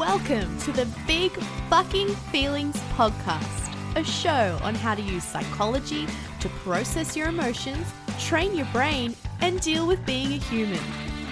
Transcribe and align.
Welcome 0.00 0.58
to 0.60 0.72
the 0.72 0.88
Big 1.06 1.30
Fucking 1.68 2.08
Feelings 2.32 2.74
Podcast, 2.94 3.70
a 3.96 4.02
show 4.02 4.58
on 4.62 4.74
how 4.74 4.94
to 4.94 5.02
use 5.02 5.22
psychology 5.22 6.06
to 6.40 6.48
process 6.64 7.14
your 7.14 7.28
emotions, 7.28 7.86
train 8.18 8.56
your 8.56 8.64
brain, 8.72 9.14
and 9.42 9.60
deal 9.60 9.86
with 9.86 10.06
being 10.06 10.32
a 10.32 10.36
human. 10.36 10.80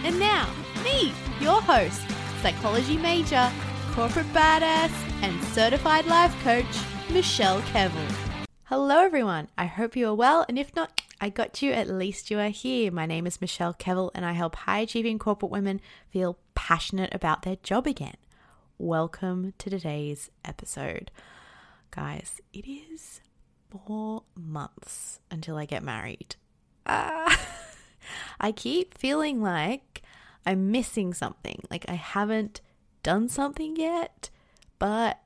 And 0.04 0.20
now, 0.20 0.50
me, 0.84 1.14
your 1.40 1.62
host, 1.62 2.02
psychology 2.42 2.98
major, 2.98 3.50
corporate 3.92 4.30
badass, 4.34 4.92
and 5.22 5.42
certified 5.44 6.04
life 6.04 6.36
coach, 6.44 6.66
Michelle 7.10 7.62
Kevill. 7.62 8.12
Hello, 8.64 8.98
everyone. 8.98 9.48
I 9.56 9.64
hope 9.64 9.96
you 9.96 10.08
are 10.08 10.14
well, 10.14 10.44
and 10.46 10.58
if 10.58 10.76
not, 10.76 11.00
I 11.22 11.30
got 11.30 11.62
you, 11.62 11.72
at 11.72 11.88
least 11.88 12.30
you 12.30 12.38
are 12.38 12.50
here. 12.50 12.92
My 12.92 13.06
name 13.06 13.26
is 13.26 13.40
Michelle 13.40 13.72
Kevill, 13.72 14.10
and 14.14 14.26
I 14.26 14.32
help 14.32 14.56
high 14.56 14.80
achieving 14.80 15.18
corporate 15.18 15.50
women 15.50 15.80
feel 16.10 16.36
passionate 16.54 17.14
about 17.14 17.44
their 17.44 17.56
job 17.56 17.86
again. 17.86 18.16
Welcome 18.80 19.54
to 19.58 19.70
today's 19.70 20.30
episode. 20.44 21.10
Guys, 21.90 22.40
it 22.52 22.64
is 22.64 23.20
four 23.68 24.22
months 24.36 25.18
until 25.32 25.56
I 25.56 25.64
get 25.64 25.82
married. 25.82 26.36
Uh, 26.86 27.34
I 28.40 28.52
keep 28.52 28.96
feeling 28.96 29.42
like 29.42 30.02
I'm 30.46 30.70
missing 30.70 31.12
something, 31.12 31.64
like 31.72 31.86
I 31.88 31.94
haven't 31.94 32.60
done 33.02 33.28
something 33.28 33.74
yet, 33.74 34.30
but 34.78 35.18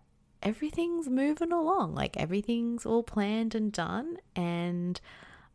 everything's 0.42 1.10
moving 1.10 1.52
along. 1.52 1.94
Like 1.94 2.16
everything's 2.16 2.86
all 2.86 3.02
planned 3.02 3.54
and 3.54 3.70
done, 3.70 4.16
and 4.34 4.98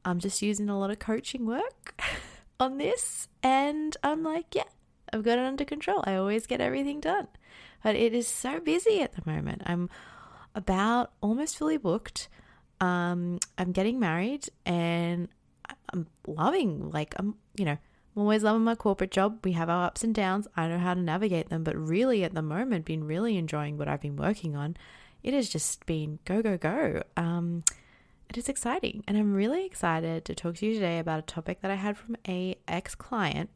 I'm 0.06 0.20
just 0.20 0.44
using 0.44 0.70
a 0.70 0.78
lot 0.78 0.92
of 0.92 1.00
coaching 1.00 1.48
work 1.48 2.00
on 2.60 2.78
this, 2.78 3.28
and 3.42 3.98
I'm 4.04 4.22
like, 4.22 4.54
yeah, 4.54 4.70
I've 5.12 5.24
got 5.24 5.40
it 5.40 5.46
under 5.46 5.66
control. 5.66 6.04
I 6.06 6.14
always 6.14 6.46
get 6.46 6.62
everything 6.62 7.00
done. 7.00 7.28
But 7.84 7.96
it 7.96 8.14
is 8.14 8.28
so 8.28 8.60
busy 8.60 9.02
at 9.02 9.14
the 9.14 9.30
moment. 9.30 9.62
I'm 9.66 9.90
about 10.56 11.12
almost 11.22 11.58
fully 11.58 11.78
booked. 11.78 12.30
Um, 12.82 13.40
I'm 13.58 13.72
getting 13.72 14.00
married 14.00 14.50
and 14.66 15.30
I'm 15.94 16.08
loving, 16.26 16.92
like, 16.92 17.16
I'm, 17.18 17.36
you 17.58 17.66
know, 17.66 17.78
I'm 18.16 18.22
always 18.22 18.44
loving 18.44 18.64
my 18.64 18.76
corporate 18.76 19.12
job. 19.12 19.40
We 19.44 19.52
have 19.54 19.70
our 19.70 19.86
ups 19.86 20.04
and 20.04 20.14
downs. 20.14 20.48
I 20.56 20.68
know 20.68 20.80
how 20.80 20.96
to 20.96 21.00
navigate 21.00 21.50
them, 21.50 21.64
but 21.64 21.76
really 21.76 22.24
at 22.24 22.34
the 22.34 22.42
moment, 22.42 22.86
been 22.86 23.04
really 23.04 23.38
enjoying 23.38 23.78
what 23.78 23.88
I've 23.88 24.02
been 24.02 24.16
working 24.16 24.56
on. 24.56 24.76
It 25.24 25.34
has 25.34 25.50
just 25.50 25.86
been 25.86 26.20
go, 26.26 26.42
go, 26.42 26.58
go. 26.58 27.04
Um, 27.16 27.64
it 28.30 28.38
is 28.38 28.50
exciting. 28.50 29.04
And 29.08 29.18
I'm 29.18 29.34
really 29.34 29.66
excited 29.66 30.26
to 30.26 30.36
talk 30.36 30.56
to 30.56 30.66
you 30.66 30.74
today 30.74 31.00
about 31.00 31.20
a 31.20 31.24
topic 31.24 31.62
that 31.62 31.72
I 31.72 31.76
had 31.76 31.98
from 31.98 32.18
a 32.28 32.56
ex 32.68 32.96
client 32.96 33.50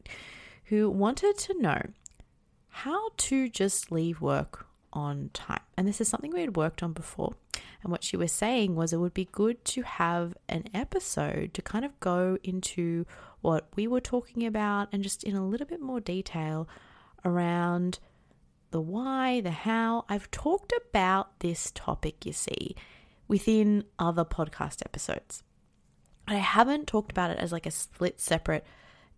who 0.66 0.88
wanted 0.88 1.36
to 1.38 1.60
know 1.60 1.82
how 2.72 3.10
to 3.16 3.48
just 3.48 3.92
leave 3.92 4.20
work 4.20 4.66
on 4.92 5.30
time. 5.32 5.60
And 5.76 5.86
this 5.86 6.00
is 6.00 6.08
something 6.08 6.32
we 6.32 6.40
had 6.40 6.56
worked 6.56 6.82
on 6.82 6.92
before. 6.92 7.34
And 7.82 7.90
what 7.90 8.02
she 8.02 8.16
was 8.16 8.32
saying 8.32 8.74
was 8.74 8.92
it 8.92 8.98
would 8.98 9.14
be 9.14 9.28
good 9.30 9.64
to 9.66 9.82
have 9.82 10.34
an 10.48 10.64
episode 10.72 11.52
to 11.54 11.62
kind 11.62 11.84
of 11.84 11.98
go 12.00 12.38
into 12.42 13.04
what 13.40 13.68
we 13.76 13.86
were 13.86 14.00
talking 14.00 14.46
about 14.46 14.88
and 14.92 15.02
just 15.02 15.22
in 15.22 15.36
a 15.36 15.46
little 15.46 15.66
bit 15.66 15.80
more 15.80 16.00
detail 16.00 16.68
around 17.24 17.98
the 18.70 18.80
why, 18.80 19.40
the 19.40 19.50
how. 19.50 20.04
I've 20.08 20.30
talked 20.30 20.72
about 20.88 21.40
this 21.40 21.72
topic, 21.74 22.24
you 22.24 22.32
see, 22.32 22.74
within 23.28 23.84
other 23.98 24.24
podcast 24.24 24.82
episodes. 24.84 25.42
I 26.26 26.36
haven't 26.36 26.86
talked 26.86 27.10
about 27.10 27.30
it 27.30 27.38
as 27.38 27.52
like 27.52 27.66
a 27.66 27.70
split 27.70 28.20
separate 28.20 28.64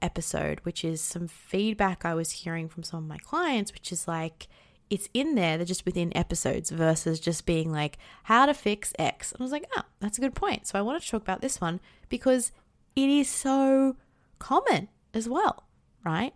episode, 0.05 0.61
which 0.63 0.85
is 0.85 1.01
some 1.01 1.27
feedback 1.27 2.05
I 2.05 2.15
was 2.15 2.31
hearing 2.31 2.69
from 2.69 2.83
some 2.83 2.99
of 2.99 3.09
my 3.09 3.19
clients, 3.19 3.73
which 3.73 3.91
is 3.91 4.07
like, 4.07 4.47
it's 4.91 5.09
in 5.15 5.35
there, 5.35 5.57
they're 5.57 5.65
just 5.65 5.87
within 5.87 6.17
episodes 6.17 6.71
versus 6.71 7.19
just 7.19 7.47
being 7.47 7.73
like, 7.73 7.99
how 8.25 8.47
to 8.47 8.55
fix 8.55 8.93
X. 8.99 9.33
And 9.33 9.41
I 9.41 9.45
was 9.45 9.53
like, 9.53 9.67
oh, 9.77 9.83
that's 10.01 10.19
a 10.19 10.21
good 10.21 10.35
point. 10.35 10.67
So 10.67 10.79
I 10.79 10.83
wanted 10.83 11.03
to 11.03 11.11
talk 11.11 11.23
about 11.23 11.41
this 11.41 11.61
one 11.61 11.81
because 12.09 12.53
it 12.95 13.09
is 13.09 13.29
so 13.29 13.97
common 14.39 14.89
as 15.15 15.29
well, 15.29 15.65
right? 16.05 16.35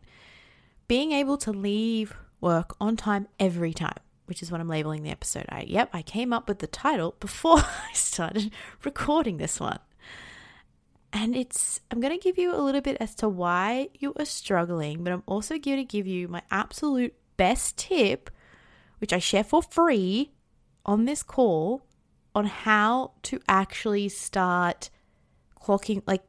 Being 0.89 1.12
able 1.12 1.37
to 1.39 1.53
leave 1.53 2.17
work 2.41 2.75
on 2.81 2.97
time 2.97 3.29
every 3.39 3.75
time, 3.75 3.99
which 4.25 4.43
is 4.43 4.50
what 4.50 4.61
I'm 4.61 4.69
labeling 4.69 5.03
the 5.03 5.11
episode. 5.11 5.47
I, 5.50 5.65
yep, 5.69 5.91
I 5.93 6.00
came 6.00 6.33
up 6.33 6.49
with 6.49 6.61
the 6.61 6.67
title 6.67 7.17
before 7.21 7.59
I 7.91 7.93
started 7.93 8.50
recording 8.83 9.37
this 9.37 9.61
one. 9.61 9.79
And 11.13 11.35
it's, 11.35 11.81
I'm 11.91 12.01
going 12.01 12.17
to 12.17 12.23
give 12.23 12.39
you 12.39 12.55
a 12.55 12.61
little 12.61 12.81
bit 12.81 12.99
as 13.01 13.15
to 13.17 13.29
why 13.29 13.89
you 13.99 14.13
are 14.19 14.25
struggling, 14.25 15.05
but 15.05 15.13
I'm 15.13 15.23
also 15.27 15.59
going 15.59 15.79
to 15.79 15.85
give 15.85 16.07
you 16.07 16.29
my 16.29 16.43
absolute 16.51 17.15
best 17.37 17.79
tip, 17.79 18.31
which 18.99 19.13
I 19.13 19.19
share 19.19 19.45
for 19.45 19.63
free 19.63 20.33
on 20.85 21.07
this 21.07 21.23
call, 21.23 21.83
on 22.35 22.45
how 22.45 23.13
to 23.23 23.41
actually 23.49 24.09
start 24.11 24.91
clocking. 25.61 26.03
Like, 26.07 26.25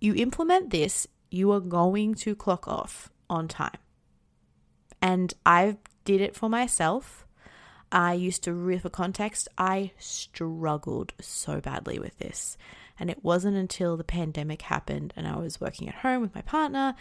you 0.00 0.14
implement 0.14 0.70
this, 0.70 1.06
you 1.30 1.52
are 1.52 1.60
going 1.60 2.14
to 2.14 2.34
clock 2.34 2.66
off 2.66 3.10
on 3.30 3.46
time. 3.46 3.78
And 5.00 5.32
I 5.46 5.76
did 6.04 6.20
it 6.20 6.34
for 6.34 6.48
myself. 6.48 7.24
I 7.90 8.14
used 8.14 8.44
to, 8.44 8.78
for 8.78 8.90
context, 8.90 9.48
I 9.56 9.92
struggled 9.98 11.12
so 11.20 11.60
badly 11.60 11.98
with 11.98 12.18
this. 12.18 12.56
And 13.00 13.10
it 13.10 13.24
wasn't 13.24 13.56
until 13.56 13.96
the 13.96 14.04
pandemic 14.04 14.62
happened 14.62 15.12
and 15.16 15.26
I 15.26 15.36
was 15.36 15.60
working 15.60 15.88
at 15.88 15.94
home 15.94 16.20
with 16.20 16.34
my 16.34 16.42
partner 16.42 16.94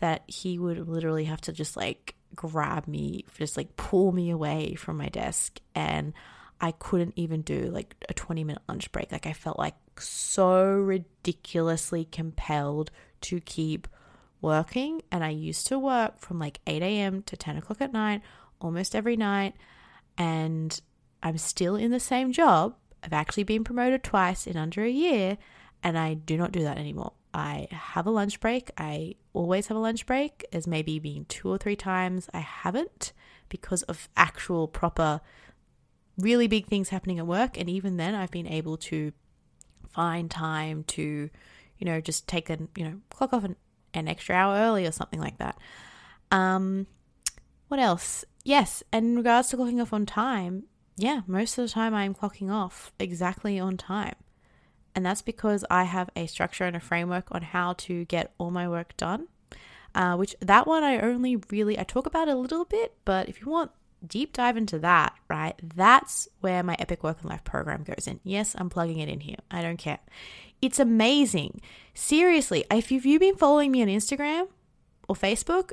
that 0.00 0.22
he 0.26 0.58
would 0.58 0.88
literally 0.88 1.24
have 1.24 1.40
to 1.42 1.52
just 1.52 1.76
like 1.76 2.14
grab 2.34 2.86
me, 2.86 3.24
just 3.38 3.56
like 3.56 3.76
pull 3.76 4.12
me 4.12 4.30
away 4.30 4.74
from 4.74 4.96
my 4.96 5.08
desk. 5.08 5.60
And 5.74 6.12
I 6.60 6.72
couldn't 6.72 7.14
even 7.16 7.42
do 7.42 7.70
like 7.70 7.94
a 8.08 8.14
20 8.14 8.44
minute 8.44 8.62
lunch 8.68 8.90
break. 8.92 9.12
Like 9.12 9.26
I 9.26 9.32
felt 9.32 9.58
like 9.58 9.76
so 9.98 10.64
ridiculously 10.64 12.04
compelled 12.04 12.90
to 13.22 13.40
keep 13.40 13.88
working. 14.40 15.02
And 15.10 15.24
I 15.24 15.30
used 15.30 15.66
to 15.68 15.78
work 15.78 16.18
from 16.18 16.38
like 16.38 16.60
8 16.66 16.82
a.m. 16.82 17.22
to 17.22 17.36
10 17.36 17.56
o'clock 17.56 17.80
at 17.80 17.92
night 17.92 18.22
almost 18.60 18.96
every 18.96 19.16
night. 19.16 19.54
And 20.18 20.80
I'm 21.22 21.38
still 21.38 21.76
in 21.76 21.90
the 21.90 22.00
same 22.00 22.32
job, 22.32 22.76
I've 23.02 23.12
actually 23.12 23.44
been 23.44 23.64
promoted 23.64 24.02
twice 24.02 24.46
in 24.46 24.56
under 24.56 24.82
a 24.82 24.90
year, 24.90 25.38
and 25.82 25.98
I 25.98 26.14
do 26.14 26.36
not 26.36 26.52
do 26.52 26.62
that 26.62 26.78
anymore. 26.78 27.12
I 27.32 27.68
have 27.70 28.06
a 28.06 28.10
lunch 28.10 28.40
break. 28.40 28.70
I 28.78 29.14
always 29.32 29.66
have 29.66 29.76
a 29.76 29.80
lunch 29.80 30.06
break. 30.06 30.44
As 30.52 30.66
maybe 30.66 30.98
been 30.98 31.26
two 31.26 31.48
or 31.48 31.58
three 31.58 31.76
times 31.76 32.28
I 32.32 32.40
haven't 32.40 33.12
because 33.48 33.82
of 33.82 34.08
actual 34.16 34.66
proper, 34.66 35.20
really 36.16 36.48
big 36.48 36.66
things 36.66 36.88
happening 36.88 37.18
at 37.18 37.26
work. 37.26 37.58
And 37.58 37.68
even 37.68 37.98
then, 37.98 38.14
I've 38.14 38.30
been 38.30 38.46
able 38.46 38.78
to 38.78 39.12
find 39.90 40.30
time 40.30 40.84
to, 40.84 41.30
you 41.78 41.84
know, 41.84 42.00
just 42.00 42.26
take 42.26 42.48
a, 42.48 42.58
you 42.74 42.84
know, 42.84 43.00
clock 43.10 43.32
off 43.32 43.44
an, 43.44 43.56
an 43.92 44.08
extra 44.08 44.34
hour 44.34 44.56
early 44.56 44.86
or 44.86 44.92
something 44.92 45.20
like 45.20 45.38
that. 45.38 45.58
Um, 46.30 46.86
what 47.68 47.80
else? 47.80 48.24
Yes, 48.44 48.82
and 48.92 49.06
in 49.06 49.16
regards 49.16 49.48
to 49.48 49.56
clocking 49.56 49.82
off 49.82 49.92
on 49.92 50.06
time, 50.06 50.64
yeah, 50.96 51.22
most 51.26 51.58
of 51.58 51.66
the 51.66 51.72
time 51.72 51.94
I'm 51.94 52.14
clocking 52.14 52.50
off 52.50 52.92
exactly 52.98 53.58
on 53.58 53.76
time. 53.76 54.14
And 54.94 55.04
that's 55.04 55.22
because 55.22 55.64
I 55.70 55.84
have 55.84 56.08
a 56.16 56.26
structure 56.26 56.64
and 56.64 56.74
a 56.76 56.80
framework 56.80 57.26
on 57.30 57.42
how 57.42 57.74
to 57.74 58.06
get 58.06 58.32
all 58.38 58.50
my 58.50 58.66
work 58.68 58.96
done. 58.96 59.28
Uh, 59.94 60.14
which 60.14 60.36
that 60.40 60.66
one 60.66 60.84
I 60.84 60.98
only 61.00 61.36
really 61.50 61.78
I 61.78 61.82
talk 61.82 62.04
about 62.04 62.28
a 62.28 62.34
little 62.34 62.66
bit, 62.66 62.94
but 63.06 63.30
if 63.30 63.40
you 63.40 63.48
want 63.50 63.70
deep 64.06 64.34
dive 64.34 64.56
into 64.56 64.78
that, 64.80 65.14
right, 65.28 65.54
that's 65.74 66.28
where 66.40 66.62
my 66.62 66.76
Epic 66.78 67.02
Work 67.02 67.20
and 67.22 67.30
Life 67.30 67.44
program 67.44 67.82
goes 67.82 68.06
in. 68.06 68.20
Yes, 68.22 68.54
I'm 68.58 68.68
plugging 68.68 68.98
it 68.98 69.08
in 69.08 69.20
here. 69.20 69.38
I 69.50 69.62
don't 69.62 69.78
care. 69.78 70.00
It's 70.60 70.78
amazing. 70.78 71.62
Seriously, 71.94 72.64
if 72.70 72.90
you've 72.90 73.20
been 73.20 73.36
following 73.36 73.72
me 73.72 73.82
on 73.82 73.88
Instagram 73.88 74.48
or 75.08 75.14
Facebook 75.14 75.72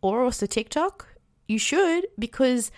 or 0.00 0.24
also 0.24 0.46
TikTok, 0.46 1.06
you 1.46 1.58
should 1.58 2.06
because 2.18 2.70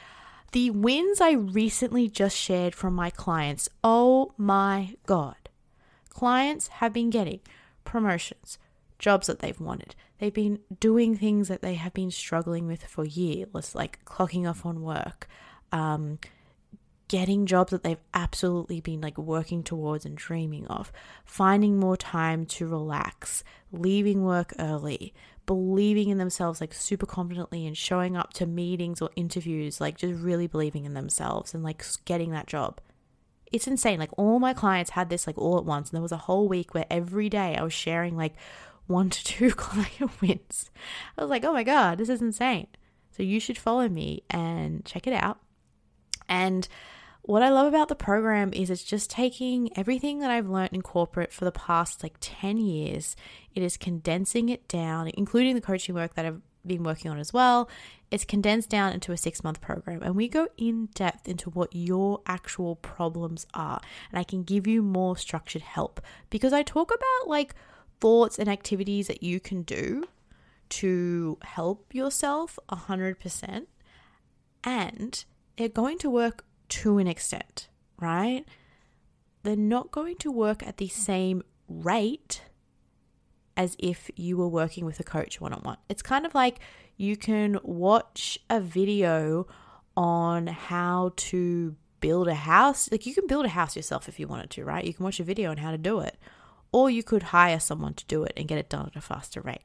the 0.52 0.70
wins 0.70 1.20
I 1.20 1.32
recently 1.32 2.08
just 2.08 2.36
shared 2.36 2.74
from 2.74 2.94
my 2.94 3.10
clients, 3.10 3.68
oh 3.82 4.32
my 4.36 4.94
God. 5.06 5.36
Clients 6.08 6.68
have 6.68 6.92
been 6.92 7.10
getting 7.10 7.40
promotions, 7.84 8.58
jobs 8.98 9.26
that 9.26 9.40
they've 9.40 9.60
wanted. 9.60 9.96
They've 10.18 10.32
been 10.32 10.60
doing 10.78 11.16
things 11.16 11.48
that 11.48 11.60
they 11.60 11.74
have 11.74 11.92
been 11.92 12.12
struggling 12.12 12.66
with 12.66 12.84
for 12.84 13.04
years, 13.04 13.74
like 13.74 14.04
clocking 14.04 14.48
off 14.48 14.64
on 14.64 14.82
work, 14.82 15.26
um, 15.72 16.20
getting 17.08 17.46
jobs 17.46 17.70
that 17.72 17.82
they've 17.82 18.00
absolutely 18.14 18.80
been 18.80 19.00
like 19.00 19.18
working 19.18 19.62
towards 19.62 20.06
and 20.06 20.16
dreaming 20.16 20.66
of, 20.68 20.92
finding 21.24 21.78
more 21.78 21.96
time 21.96 22.46
to 22.46 22.66
relax, 22.66 23.42
leaving 23.72 24.22
work 24.22 24.52
early, 24.58 25.12
believing 25.46 26.08
in 26.08 26.18
themselves 26.18 26.60
like 26.60 26.72
super 26.72 27.06
confidently 27.06 27.66
and 27.66 27.76
showing 27.76 28.16
up 28.16 28.32
to 28.34 28.46
meetings 28.46 29.02
or 29.02 29.10
interviews, 29.16 29.80
like 29.80 29.98
just 29.98 30.20
really 30.22 30.46
believing 30.46 30.84
in 30.84 30.94
themselves 30.94 31.54
and 31.54 31.62
like 31.62 31.84
getting 32.04 32.30
that 32.30 32.46
job. 32.46 32.80
It's 33.52 33.66
insane. 33.66 33.98
Like 33.98 34.10
all 34.16 34.38
my 34.38 34.54
clients 34.54 34.92
had 34.92 35.10
this 35.10 35.26
like 35.26 35.38
all 35.38 35.58
at 35.58 35.64
once. 35.64 35.90
And 35.90 35.96
there 35.96 36.02
was 36.02 36.12
a 36.12 36.16
whole 36.16 36.48
week 36.48 36.74
where 36.74 36.86
every 36.90 37.28
day 37.28 37.56
I 37.56 37.62
was 37.62 37.72
sharing 37.72 38.16
like 38.16 38.34
one 38.86 39.10
to 39.10 39.24
two 39.24 39.50
client 39.56 40.20
wins. 40.20 40.70
I 41.16 41.22
was 41.22 41.30
like, 41.30 41.44
oh 41.44 41.52
my 41.52 41.64
God, 41.64 41.98
this 41.98 42.08
is 42.08 42.22
insane. 42.22 42.68
So 43.10 43.22
you 43.22 43.38
should 43.38 43.58
follow 43.58 43.88
me 43.88 44.22
and 44.30 44.84
check 44.84 45.06
it 45.06 45.12
out. 45.12 45.38
And 46.28 46.66
what 47.26 47.42
I 47.42 47.48
love 47.48 47.66
about 47.66 47.88
the 47.88 47.94
program 47.94 48.52
is 48.52 48.68
it's 48.68 48.84
just 48.84 49.08
taking 49.08 49.70
everything 49.78 50.18
that 50.18 50.30
I've 50.30 50.48
learned 50.48 50.74
in 50.74 50.82
corporate 50.82 51.32
for 51.32 51.46
the 51.46 51.52
past 51.52 52.02
like 52.02 52.16
10 52.20 52.58
years, 52.58 53.16
it 53.54 53.62
is 53.62 53.78
condensing 53.78 54.50
it 54.50 54.68
down, 54.68 55.08
including 55.14 55.54
the 55.54 55.62
coaching 55.62 55.94
work 55.94 56.14
that 56.14 56.26
I've 56.26 56.42
been 56.66 56.82
working 56.82 57.10
on 57.10 57.18
as 57.18 57.32
well. 57.32 57.70
It's 58.10 58.26
condensed 58.26 58.68
down 58.68 58.92
into 58.92 59.10
a 59.10 59.16
six 59.16 59.42
month 59.42 59.62
program, 59.62 60.02
and 60.02 60.14
we 60.14 60.28
go 60.28 60.48
in 60.58 60.90
depth 60.94 61.26
into 61.26 61.48
what 61.48 61.74
your 61.74 62.20
actual 62.26 62.76
problems 62.76 63.46
are. 63.54 63.80
And 64.12 64.18
I 64.18 64.24
can 64.24 64.42
give 64.42 64.66
you 64.66 64.82
more 64.82 65.16
structured 65.16 65.62
help 65.62 66.02
because 66.28 66.52
I 66.52 66.62
talk 66.62 66.90
about 66.90 67.28
like 67.28 67.54
thoughts 68.00 68.38
and 68.38 68.50
activities 68.50 69.06
that 69.06 69.22
you 69.22 69.40
can 69.40 69.62
do 69.62 70.04
to 70.68 71.38
help 71.42 71.94
yourself 71.94 72.58
100%. 72.70 73.66
And 74.62 75.24
they're 75.56 75.68
going 75.68 75.98
to 75.98 76.10
work 76.10 76.44
to 76.74 76.98
an 76.98 77.06
extent, 77.06 77.68
right? 78.00 78.44
They're 79.44 79.56
not 79.56 79.92
going 79.92 80.16
to 80.16 80.32
work 80.32 80.66
at 80.66 80.78
the 80.78 80.88
same 80.88 81.42
rate 81.68 82.42
as 83.56 83.76
if 83.78 84.10
you 84.16 84.36
were 84.36 84.48
working 84.48 84.84
with 84.84 84.98
a 84.98 85.04
coach 85.04 85.40
one 85.40 85.52
on 85.52 85.60
one. 85.60 85.76
It's 85.88 86.02
kind 86.02 86.26
of 86.26 86.34
like 86.34 86.58
you 86.96 87.16
can 87.16 87.58
watch 87.62 88.38
a 88.50 88.60
video 88.60 89.46
on 89.96 90.48
how 90.48 91.12
to 91.16 91.76
build 92.00 92.26
a 92.26 92.34
house. 92.34 92.90
Like 92.90 93.06
you 93.06 93.14
can 93.14 93.28
build 93.28 93.46
a 93.46 93.50
house 93.50 93.76
yourself 93.76 94.08
if 94.08 94.18
you 94.18 94.26
wanted 94.26 94.50
to, 94.50 94.64
right? 94.64 94.84
You 94.84 94.94
can 94.94 95.04
watch 95.04 95.20
a 95.20 95.24
video 95.24 95.50
on 95.50 95.58
how 95.58 95.70
to 95.70 95.78
do 95.78 96.00
it. 96.00 96.16
Or 96.72 96.90
you 96.90 97.04
could 97.04 97.22
hire 97.24 97.60
someone 97.60 97.94
to 97.94 98.04
do 98.06 98.24
it 98.24 98.32
and 98.36 98.48
get 98.48 98.58
it 98.58 98.68
done 98.68 98.86
at 98.86 98.96
a 98.96 99.00
faster 99.00 99.40
rate. 99.40 99.62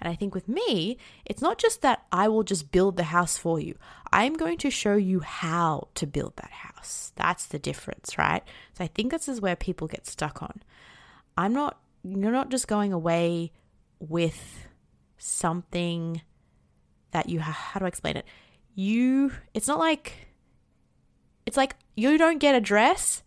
And 0.00 0.08
I 0.08 0.14
think 0.14 0.34
with 0.34 0.48
me, 0.48 0.96
it's 1.24 1.42
not 1.42 1.58
just 1.58 1.82
that 1.82 2.04
I 2.12 2.28
will 2.28 2.42
just 2.42 2.70
build 2.72 2.96
the 2.96 3.04
house 3.04 3.36
for 3.36 3.60
you. 3.60 3.76
I'm 4.12 4.34
going 4.34 4.58
to 4.58 4.70
show 4.70 4.96
you 4.96 5.20
how 5.20 5.88
to 5.94 6.06
build 6.06 6.36
that 6.36 6.50
house. 6.50 7.12
That's 7.16 7.46
the 7.46 7.58
difference, 7.58 8.18
right? 8.18 8.42
So 8.76 8.84
I 8.84 8.86
think 8.88 9.10
this 9.10 9.28
is 9.28 9.40
where 9.40 9.56
people 9.56 9.88
get 9.88 10.06
stuck 10.06 10.42
on. 10.42 10.62
I'm 11.36 11.52
not, 11.52 11.80
you're 12.02 12.32
not 12.32 12.50
just 12.50 12.68
going 12.68 12.92
away 12.92 13.52
with 13.98 14.66
something 15.18 16.22
that 17.12 17.28
you, 17.28 17.40
how 17.40 17.78
do 17.78 17.86
I 17.86 17.88
explain 17.88 18.16
it? 18.16 18.26
You, 18.74 19.32
it's 19.54 19.68
not 19.68 19.78
like, 19.78 20.28
it's 21.46 21.56
like 21.56 21.76
you 21.96 22.18
don't 22.18 22.38
get 22.38 22.54
a 22.54 22.60
dress, 22.60 23.22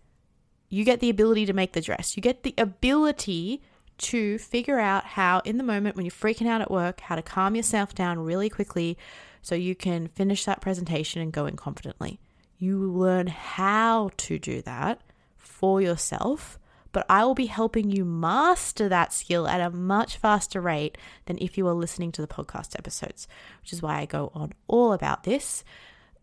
you 0.70 0.84
get 0.84 1.00
the 1.00 1.10
ability 1.10 1.46
to 1.46 1.54
make 1.54 1.74
the 1.74 1.82
dress. 1.82 2.18
You 2.18 2.22
get 2.22 2.44
the 2.44 2.54
ability 2.58 3.62
to 3.98 4.38
figure 4.38 4.80
out 4.80 5.06
how, 5.06 5.42
in 5.46 5.58
the 5.58 5.64
moment 5.64 5.96
when 5.96 6.06
you're 6.06 6.12
freaking 6.12 6.48
out 6.48 6.62
at 6.62 6.72
work, 6.72 7.02
how 7.02 7.16
to 7.16 7.22
calm 7.22 7.56
yourself 7.56 7.96
down 7.96 8.20
really 8.20 8.50
quickly 8.50 8.98
so 9.42 9.56
you 9.56 9.76
can 9.76 10.08
finish 10.08 10.46
that 10.46 10.62
presentation 10.62 11.22
and 11.22 11.32
go 11.32 11.46
in 11.46 11.56
confidently. 11.56 12.20
You 12.58 12.80
learn 12.80 13.28
how 13.28 14.12
to 14.18 14.40
do 14.40 14.62
that 14.64 15.02
for 15.36 15.82
yourself, 15.82 16.60
but 16.92 17.06
I 17.10 17.24
will 17.26 17.36
be 17.36 17.46
helping 17.46 17.92
you 17.92 18.04
master 18.04 18.90
that 18.90 19.14
skill 19.14 19.48
at 19.48 19.62
a 19.62 19.70
much 19.70 20.18
faster 20.18 20.60
rate 20.60 20.98
than 21.26 21.38
if 21.40 21.58
you 21.58 21.66
were 21.66 21.74
listening 21.74 22.12
to 22.14 22.22
the 22.22 22.28
podcast 22.28 22.78
episodes, 22.78 23.28
which 23.62 23.74
is 23.74 23.82
why 23.82 24.00
I 24.00 24.06
go 24.06 24.32
on 24.34 24.54
all 24.68 24.94
about 24.94 25.24
this. 25.24 25.64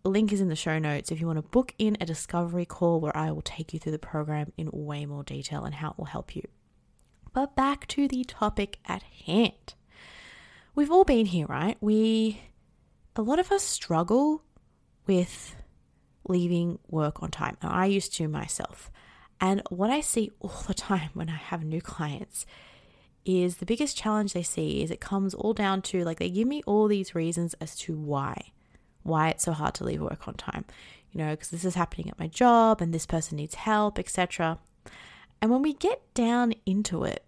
Link 0.04 0.32
is 0.32 0.40
in 0.40 0.48
the 0.48 0.56
show 0.56 0.78
notes 0.78 1.10
if 1.10 1.20
you 1.20 1.26
want 1.26 1.38
to 1.38 1.42
book 1.48 1.74
in 1.78 1.96
a 2.00 2.06
discovery 2.06 2.66
call 2.66 3.00
where 3.00 3.16
I 3.16 3.30
will 3.30 3.42
take 3.42 3.72
you 3.72 3.78
through 3.78 3.92
the 3.92 3.98
program 3.98 4.52
in 4.58 4.68
way 4.72 5.06
more 5.06 5.22
detail 5.22 5.64
and 5.64 5.74
how 5.74 5.90
it 5.90 5.98
will 5.98 6.04
help 6.04 6.36
you. 6.36 6.46
But 7.34 7.56
back 7.56 7.86
to 7.88 8.08
the 8.08 8.24
topic 8.24 8.78
at 8.86 9.02
hand. 9.26 9.74
We've 10.74 10.90
all 10.90 11.04
been 11.04 11.26
here, 11.26 11.46
right? 11.46 11.76
We, 11.80 12.40
a 13.16 13.22
lot 13.22 13.38
of 13.38 13.52
us 13.52 13.62
struggle 13.64 14.42
with 15.06 15.56
leaving 16.26 16.78
work 16.88 17.22
on 17.22 17.30
time. 17.30 17.56
And 17.60 17.72
I 17.72 17.86
used 17.86 18.14
to 18.14 18.28
myself. 18.28 18.90
And 19.40 19.62
what 19.68 19.90
I 19.90 20.00
see 20.00 20.30
all 20.40 20.62
the 20.66 20.74
time 20.74 21.10
when 21.12 21.28
I 21.28 21.36
have 21.36 21.64
new 21.64 21.80
clients 21.80 22.46
is 23.24 23.56
the 23.56 23.66
biggest 23.66 23.96
challenge 23.96 24.32
they 24.32 24.42
see 24.42 24.82
is 24.82 24.90
it 24.90 25.00
comes 25.00 25.34
all 25.34 25.54
down 25.54 25.82
to 25.82 26.04
like 26.04 26.18
they 26.18 26.30
give 26.30 26.46
me 26.46 26.62
all 26.66 26.86
these 26.86 27.14
reasons 27.14 27.54
as 27.54 27.74
to 27.74 27.96
why 27.96 28.52
why 29.02 29.28
it's 29.28 29.44
so 29.44 29.52
hard 29.52 29.72
to 29.74 29.82
leave 29.82 30.00
work 30.00 30.28
on 30.28 30.34
time 30.34 30.62
you 31.10 31.18
know 31.18 31.30
because 31.30 31.48
this 31.48 31.64
is 31.64 31.74
happening 31.74 32.10
at 32.10 32.18
my 32.18 32.26
job 32.26 32.82
and 32.82 32.92
this 32.92 33.06
person 33.06 33.36
needs 33.36 33.54
help 33.54 33.98
etc 33.98 34.58
and 35.44 35.50
when 35.50 35.60
we 35.60 35.74
get 35.74 36.00
down 36.14 36.54
into 36.64 37.04
it, 37.04 37.22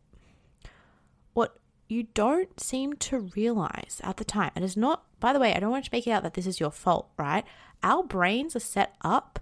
what 1.34 1.58
you 1.86 2.04
don't 2.14 2.58
seem 2.58 2.94
to 2.94 3.18
realize 3.36 4.00
at 4.02 4.16
the 4.16 4.24
time, 4.24 4.52
and 4.56 4.64
it's 4.64 4.74
not, 4.74 5.04
by 5.20 5.34
the 5.34 5.38
way, 5.38 5.52
I 5.52 5.60
don't 5.60 5.70
want 5.70 5.84
to 5.84 5.90
make 5.92 6.06
it 6.06 6.12
out 6.12 6.22
that 6.22 6.32
this 6.32 6.46
is 6.46 6.58
your 6.58 6.70
fault, 6.70 7.10
right? 7.18 7.44
Our 7.82 8.02
brains 8.02 8.56
are 8.56 8.60
set 8.60 8.94
up 9.02 9.38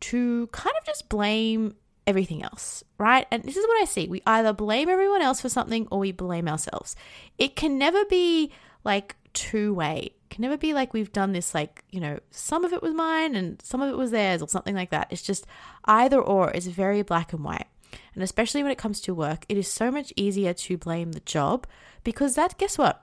to 0.00 0.48
kind 0.48 0.76
of 0.78 0.84
just 0.84 1.08
blame 1.08 1.76
everything 2.06 2.42
else, 2.42 2.84
right? 2.98 3.26
And 3.30 3.42
this 3.42 3.56
is 3.56 3.66
what 3.66 3.80
I 3.80 3.86
see. 3.86 4.06
We 4.06 4.20
either 4.26 4.52
blame 4.52 4.90
everyone 4.90 5.22
else 5.22 5.40
for 5.40 5.48
something 5.48 5.88
or 5.90 6.00
we 6.00 6.12
blame 6.12 6.46
ourselves. 6.46 6.96
It 7.38 7.56
can 7.56 7.78
never 7.78 8.04
be 8.04 8.52
like 8.84 9.16
two 9.32 9.72
way. 9.72 10.10
Can 10.28 10.42
never 10.42 10.58
be 10.58 10.74
like 10.74 10.92
we've 10.92 11.10
done 11.10 11.32
this 11.32 11.54
like, 11.54 11.84
you 11.88 12.00
know, 12.00 12.18
some 12.30 12.66
of 12.66 12.74
it 12.74 12.82
was 12.82 12.92
mine 12.92 13.34
and 13.34 13.62
some 13.62 13.80
of 13.80 13.88
it 13.88 13.96
was 13.96 14.10
theirs 14.10 14.42
or 14.42 14.48
something 14.50 14.74
like 14.74 14.90
that. 14.90 15.06
It's 15.08 15.22
just 15.22 15.46
either 15.86 16.20
or. 16.20 16.50
It's 16.50 16.66
very 16.66 17.00
black 17.00 17.32
and 17.32 17.42
white. 17.42 17.66
And 18.14 18.22
especially 18.22 18.62
when 18.62 18.72
it 18.72 18.78
comes 18.78 19.00
to 19.02 19.14
work, 19.14 19.44
it 19.48 19.56
is 19.56 19.68
so 19.68 19.90
much 19.90 20.12
easier 20.16 20.52
to 20.54 20.78
blame 20.78 21.12
the 21.12 21.20
job 21.20 21.66
because 22.04 22.34
that, 22.34 22.58
guess 22.58 22.78
what? 22.78 23.02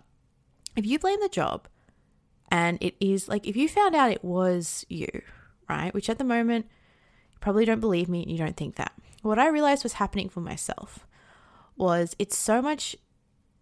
If 0.75 0.86
you 0.86 1.00
blame 1.00 1.19
the 1.22 1.30
job 1.30 1.68
and 2.51 2.78
it 2.81 2.95
is 3.00 3.28
like, 3.28 3.48
if 3.48 3.56
you 3.56 3.68
found 3.68 3.95
out 3.95 4.12
it 4.12 4.24
was 4.24 4.86
you, 4.89 5.07
right? 5.69 5.94
Which 5.94 6.10
at 6.10 6.18
the 6.18 6.24
moment, 6.24 6.68
you 7.31 7.38
probably 7.39 7.66
don't 7.66 7.80
believe 7.80 8.10
me 8.10 8.22
and 8.24 8.31
you 8.31 8.38
don't 8.38 8.57
think 8.57 8.75
that. 8.75 8.94
What 9.22 9.39
I 9.39 9.48
realized 9.48 9.84
was 9.84 9.94
happening 9.94 10.30
for 10.30 10.42
myself 10.42 11.06
was 11.75 12.16
it's 12.19 12.38
so 12.38 12.62
much 12.62 12.95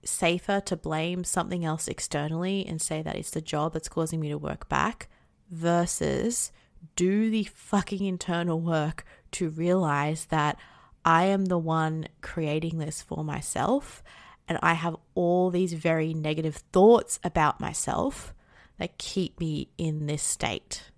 safer 0.04 0.62
to 0.62 0.76
blame 0.76 1.24
something 1.24 1.66
else 1.66 1.88
externally 1.88 2.66
and 2.66 2.82
say 2.82 3.02
that 3.02 3.16
it's 3.16 3.32
the 3.32 3.42
job 3.42 3.74
that's 3.74 3.90
causing 3.90 4.20
me 4.20 4.30
to 4.30 4.38
work 4.38 4.70
back 4.70 5.08
versus 5.50 6.52
do 6.96 7.30
the 7.30 7.46
fucking 7.46 8.06
internal 8.06 8.60
work 8.60 9.04
to 9.32 9.50
realize 9.50 10.26
that 10.26 10.58
I 11.06 11.26
am 11.26 11.46
the 11.46 11.60
one 11.60 12.08
creating 12.22 12.80
this 12.80 13.04
for 13.04 13.24
myself, 13.24 14.04
and 14.48 14.58
I 14.62 14.74
have 14.74 14.98
all 15.14 15.52
these 15.52 15.74
very 15.74 16.14
negative 16.16 16.56
thoughts 16.56 17.20
about 17.24 17.62
myself 17.62 18.34
that 18.80 18.98
keep 18.98 19.40
me 19.40 19.70
in 19.78 20.08
this 20.08 20.24
state. 20.24 20.92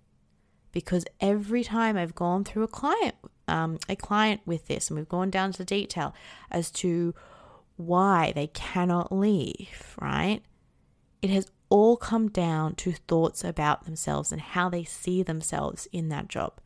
Because 0.72 1.04
every 1.20 1.62
time 1.62 1.96
I've 1.96 2.14
gone 2.14 2.44
through 2.44 2.62
a 2.62 2.68
client, 2.68 3.14
um, 3.46 3.78
a 3.88 3.96
client 3.96 4.40
with 4.46 4.66
this, 4.66 4.88
and 4.88 4.98
we've 4.98 5.08
gone 5.08 5.30
down 5.30 5.52
to 5.52 5.64
detail 5.64 6.14
as 6.50 6.70
to 6.72 7.14
why 7.76 8.32
they 8.34 8.48
cannot 8.48 9.12
leave, 9.12 9.94
right? 10.00 10.40
It 11.20 11.30
has 11.30 11.50
all 11.68 11.96
come 11.96 12.28
down 12.28 12.74
to 12.76 12.92
thoughts 12.92 13.44
about 13.44 13.84
themselves 13.84 14.32
and 14.32 14.40
how 14.40 14.68
they 14.68 14.84
see 14.84 15.22
themselves 15.22 15.86
in 15.92 16.08
that 16.08 16.28
job. 16.28 16.60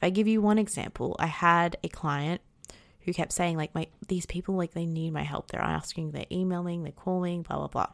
If 0.00 0.06
I 0.06 0.10
give 0.10 0.26
you 0.26 0.40
one 0.40 0.58
example, 0.58 1.14
I 1.18 1.26
had 1.26 1.76
a 1.84 1.88
client 1.88 2.40
who 3.00 3.12
kept 3.12 3.32
saying 3.32 3.58
like 3.58 3.74
my 3.74 3.86
these 4.08 4.24
people 4.24 4.54
like 4.54 4.72
they 4.72 4.86
need 4.86 5.12
my 5.12 5.24
help. 5.24 5.50
They're 5.50 5.60
asking, 5.60 6.12
they're 6.12 6.24
emailing, 6.32 6.84
they're 6.84 6.92
calling, 6.92 7.42
blah 7.42 7.58
blah 7.58 7.66
blah. 7.66 7.88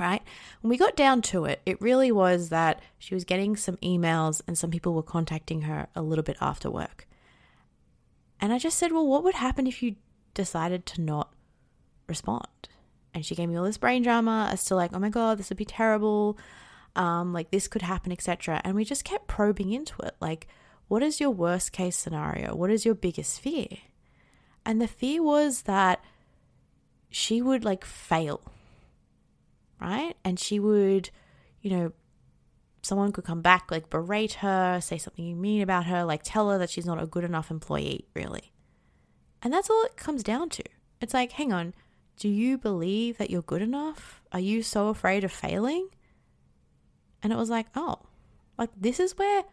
Right? 0.00 0.22
When 0.62 0.70
we 0.70 0.76
got 0.76 0.96
down 0.96 1.22
to 1.22 1.44
it, 1.44 1.60
it 1.64 1.80
really 1.80 2.10
was 2.10 2.48
that 2.48 2.80
she 2.98 3.14
was 3.14 3.24
getting 3.24 3.54
some 3.54 3.76
emails 3.76 4.42
and 4.48 4.58
some 4.58 4.70
people 4.72 4.94
were 4.94 5.02
contacting 5.02 5.62
her 5.62 5.86
a 5.94 6.02
little 6.02 6.24
bit 6.24 6.38
after 6.40 6.68
work. 6.68 7.06
And 8.40 8.52
I 8.52 8.58
just 8.58 8.76
said, 8.76 8.90
"Well, 8.90 9.06
what 9.06 9.22
would 9.22 9.34
happen 9.34 9.68
if 9.68 9.80
you 9.80 9.94
decided 10.34 10.86
to 10.86 11.00
not 11.00 11.32
respond?" 12.08 12.48
And 13.14 13.24
she 13.24 13.36
gave 13.36 13.48
me 13.48 13.54
all 13.54 13.64
this 13.64 13.78
brain 13.78 14.02
drama 14.02 14.48
as 14.50 14.64
to 14.64 14.74
like, 14.74 14.90
"Oh 14.92 14.98
my 14.98 15.08
god, 15.08 15.38
this 15.38 15.50
would 15.50 15.56
be 15.58 15.64
terrible." 15.64 16.36
Um, 16.96 17.32
like 17.32 17.52
this 17.52 17.68
could 17.68 17.82
happen, 17.82 18.10
etc. 18.10 18.60
And 18.64 18.74
we 18.74 18.84
just 18.84 19.04
kept 19.04 19.28
probing 19.28 19.70
into 19.72 20.02
it. 20.02 20.16
Like, 20.20 20.48
what 20.92 21.02
is 21.02 21.20
your 21.20 21.30
worst 21.30 21.72
case 21.72 21.96
scenario? 21.96 22.54
What 22.54 22.70
is 22.70 22.84
your 22.84 22.94
biggest 22.94 23.40
fear? 23.40 23.66
And 24.66 24.78
the 24.78 24.86
fear 24.86 25.22
was 25.22 25.62
that 25.62 26.04
she 27.08 27.40
would 27.40 27.64
like 27.64 27.82
fail, 27.82 28.42
right? 29.80 30.14
And 30.22 30.38
she 30.38 30.60
would, 30.60 31.08
you 31.62 31.70
know, 31.70 31.92
someone 32.82 33.10
could 33.10 33.24
come 33.24 33.40
back, 33.40 33.70
like 33.70 33.88
berate 33.88 34.34
her, 34.44 34.82
say 34.82 34.98
something 34.98 35.40
mean 35.40 35.62
about 35.62 35.86
her, 35.86 36.04
like 36.04 36.20
tell 36.24 36.50
her 36.50 36.58
that 36.58 36.68
she's 36.68 36.84
not 36.84 37.02
a 37.02 37.06
good 37.06 37.24
enough 37.24 37.50
employee, 37.50 38.04
really. 38.12 38.52
And 39.40 39.50
that's 39.50 39.70
all 39.70 39.84
it 39.84 39.96
comes 39.96 40.22
down 40.22 40.50
to. 40.50 40.62
It's 41.00 41.14
like, 41.14 41.32
hang 41.32 41.54
on, 41.54 41.72
do 42.18 42.28
you 42.28 42.58
believe 42.58 43.16
that 43.16 43.30
you're 43.30 43.40
good 43.40 43.62
enough? 43.62 44.20
Are 44.30 44.40
you 44.40 44.62
so 44.62 44.88
afraid 44.88 45.24
of 45.24 45.32
failing? 45.32 45.88
And 47.22 47.32
it 47.32 47.36
was 47.36 47.48
like, 47.48 47.68
oh, 47.74 48.00
like 48.58 48.68
this 48.78 49.00
is 49.00 49.16
where 49.16 49.44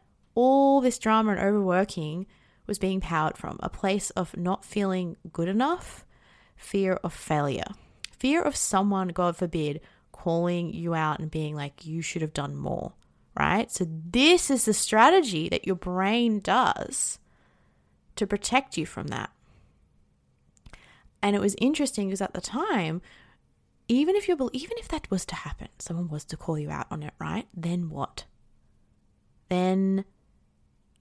all 0.41 0.79
this 0.79 0.97
drama 0.97 1.31
and 1.31 1.41
overworking 1.41 2.25
was 2.65 2.79
being 2.79 3.01
powered 3.01 3.37
from 3.37 3.59
a 3.61 3.67
place 3.67 4.09
of 4.11 4.37
not 4.37 4.63
feeling 4.63 5.17
good 5.33 5.49
enough, 5.49 6.05
fear 6.55 6.93
of 7.03 7.13
failure, 7.13 7.65
fear 8.17 8.41
of 8.41 8.55
someone, 8.55 9.09
God 9.09 9.35
forbid, 9.35 9.81
calling 10.13 10.73
you 10.73 10.95
out 10.95 11.19
and 11.19 11.29
being 11.29 11.55
like, 11.55 11.85
you 11.85 12.01
should 12.01 12.21
have 12.21 12.31
done 12.31 12.55
more, 12.55 12.93
right? 13.37 13.69
So, 13.69 13.85
this 13.89 14.49
is 14.49 14.63
the 14.63 14.73
strategy 14.73 15.49
that 15.49 15.67
your 15.67 15.75
brain 15.75 16.39
does 16.39 17.19
to 18.15 18.25
protect 18.25 18.77
you 18.77 18.85
from 18.85 19.07
that. 19.07 19.31
And 21.21 21.35
it 21.35 21.41
was 21.41 21.55
interesting 21.59 22.07
because 22.07 22.21
at 22.21 22.33
the 22.33 22.39
time, 22.39 23.01
even 23.89 24.15
if 24.15 24.29
you 24.29 24.35
even 24.53 24.77
if 24.77 24.87
that 24.87 25.11
was 25.11 25.25
to 25.25 25.35
happen, 25.35 25.67
someone 25.79 26.07
was 26.07 26.23
to 26.25 26.37
call 26.37 26.57
you 26.57 26.69
out 26.69 26.87
on 26.89 27.03
it, 27.03 27.13
right? 27.19 27.47
Then 27.53 27.89
what? 27.89 28.23
Then 29.49 30.05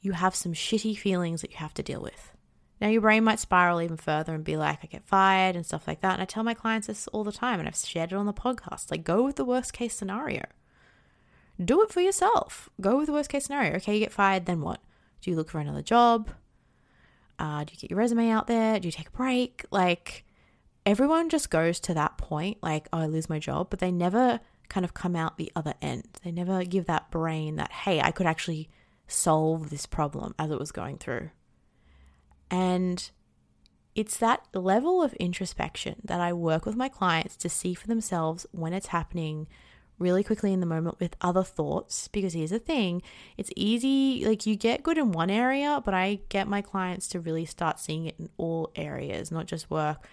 you 0.00 0.12
have 0.12 0.34
some 0.34 0.52
shitty 0.52 0.96
feelings 0.96 1.40
that 1.40 1.50
you 1.50 1.56
have 1.58 1.74
to 1.74 1.82
deal 1.82 2.00
with. 2.00 2.32
Now, 2.80 2.88
your 2.88 3.00
brain 3.00 3.24
might 3.24 3.40
spiral 3.40 3.82
even 3.82 3.96
further 3.96 4.34
and 4.34 4.44
be 4.44 4.56
like, 4.56 4.78
I 4.82 4.86
get 4.86 5.04
fired 5.04 5.56
and 5.56 5.66
stuff 5.66 5.88
like 5.88 6.00
that. 6.02 6.12
And 6.12 6.22
I 6.22 6.26
tell 6.26 6.44
my 6.44 6.54
clients 6.54 6.86
this 6.86 7.08
all 7.08 7.24
the 7.24 7.32
time, 7.32 7.58
and 7.58 7.68
I've 7.68 7.76
shared 7.76 8.12
it 8.12 8.16
on 8.16 8.26
the 8.26 8.32
podcast. 8.32 8.90
Like, 8.90 9.02
go 9.02 9.24
with 9.24 9.36
the 9.36 9.44
worst 9.44 9.72
case 9.72 9.94
scenario. 9.94 10.44
Do 11.62 11.82
it 11.82 11.90
for 11.90 12.00
yourself. 12.00 12.70
Go 12.80 12.96
with 12.96 13.06
the 13.06 13.12
worst 13.12 13.30
case 13.30 13.46
scenario. 13.46 13.74
Okay, 13.76 13.94
you 13.94 14.00
get 14.00 14.12
fired, 14.12 14.46
then 14.46 14.60
what? 14.60 14.80
Do 15.20 15.30
you 15.30 15.36
look 15.36 15.50
for 15.50 15.58
another 15.58 15.82
job? 15.82 16.30
Uh, 17.40 17.64
do 17.64 17.72
you 17.72 17.80
get 17.80 17.90
your 17.90 17.98
resume 17.98 18.30
out 18.30 18.46
there? 18.46 18.78
Do 18.78 18.86
you 18.86 18.92
take 18.92 19.08
a 19.08 19.16
break? 19.16 19.64
Like, 19.72 20.24
everyone 20.86 21.30
just 21.30 21.50
goes 21.50 21.80
to 21.80 21.94
that 21.94 22.16
point, 22.16 22.58
like, 22.62 22.88
oh, 22.92 22.98
I 22.98 23.06
lose 23.06 23.28
my 23.28 23.40
job, 23.40 23.70
but 23.70 23.80
they 23.80 23.90
never 23.90 24.38
kind 24.68 24.84
of 24.84 24.94
come 24.94 25.16
out 25.16 25.36
the 25.36 25.50
other 25.56 25.74
end. 25.82 26.06
They 26.22 26.30
never 26.30 26.62
give 26.62 26.86
that 26.86 27.10
brain 27.10 27.56
that, 27.56 27.72
hey, 27.72 28.00
I 28.00 28.12
could 28.12 28.26
actually 28.26 28.68
solve 29.08 29.70
this 29.70 29.86
problem 29.86 30.34
as 30.38 30.50
it 30.50 30.58
was 30.58 30.70
going 30.70 30.98
through. 30.98 31.30
And 32.50 33.10
it's 33.94 34.16
that 34.18 34.46
level 34.54 35.02
of 35.02 35.12
introspection 35.14 35.96
that 36.04 36.20
I 36.20 36.32
work 36.32 36.64
with 36.64 36.76
my 36.76 36.88
clients 36.88 37.36
to 37.38 37.48
see 37.48 37.74
for 37.74 37.88
themselves 37.88 38.46
when 38.52 38.72
it's 38.72 38.88
happening 38.88 39.48
really 39.98 40.22
quickly 40.22 40.52
in 40.52 40.60
the 40.60 40.66
moment 40.66 41.00
with 41.00 41.16
other 41.20 41.42
thoughts. 41.42 42.08
Because 42.08 42.34
here's 42.34 42.50
the 42.50 42.58
thing 42.58 43.02
it's 43.36 43.50
easy, 43.56 44.24
like 44.24 44.46
you 44.46 44.56
get 44.56 44.82
good 44.82 44.98
in 44.98 45.12
one 45.12 45.30
area, 45.30 45.82
but 45.84 45.94
I 45.94 46.20
get 46.28 46.46
my 46.46 46.62
clients 46.62 47.08
to 47.08 47.20
really 47.20 47.44
start 47.44 47.80
seeing 47.80 48.06
it 48.06 48.14
in 48.18 48.28
all 48.36 48.70
areas, 48.76 49.32
not 49.32 49.46
just 49.46 49.70
work, 49.70 50.06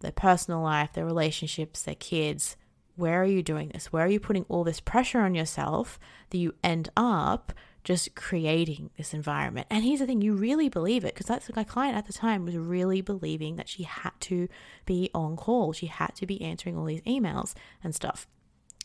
their 0.00 0.12
personal 0.12 0.60
life, 0.60 0.92
their 0.92 1.06
relationships, 1.06 1.82
their 1.82 1.94
kids. 1.94 2.56
Where 2.96 3.22
are 3.22 3.26
you 3.26 3.42
doing 3.42 3.70
this? 3.70 3.92
Where 3.92 4.04
are 4.04 4.10
you 4.10 4.20
putting 4.20 4.44
all 4.48 4.64
this 4.64 4.80
pressure 4.80 5.20
on 5.20 5.34
yourself 5.34 5.98
that 6.28 6.38
you 6.38 6.54
end 6.62 6.90
up 6.96 7.54
just 7.84 8.14
creating 8.14 8.90
this 8.96 9.14
environment. 9.14 9.66
And 9.70 9.84
here's 9.84 10.00
the 10.00 10.06
thing 10.06 10.20
you 10.20 10.34
really 10.34 10.68
believe 10.68 11.04
it 11.04 11.14
because 11.14 11.26
that's 11.26 11.54
my 11.54 11.64
client 11.64 11.96
at 11.96 12.06
the 12.06 12.12
time 12.12 12.44
was 12.44 12.56
really 12.56 13.00
believing 13.00 13.56
that 13.56 13.68
she 13.68 13.84
had 13.84 14.12
to 14.20 14.48
be 14.86 15.10
on 15.14 15.36
call, 15.36 15.72
she 15.72 15.86
had 15.86 16.14
to 16.16 16.26
be 16.26 16.40
answering 16.42 16.76
all 16.76 16.84
these 16.84 17.02
emails 17.02 17.54
and 17.82 17.94
stuff. 17.94 18.26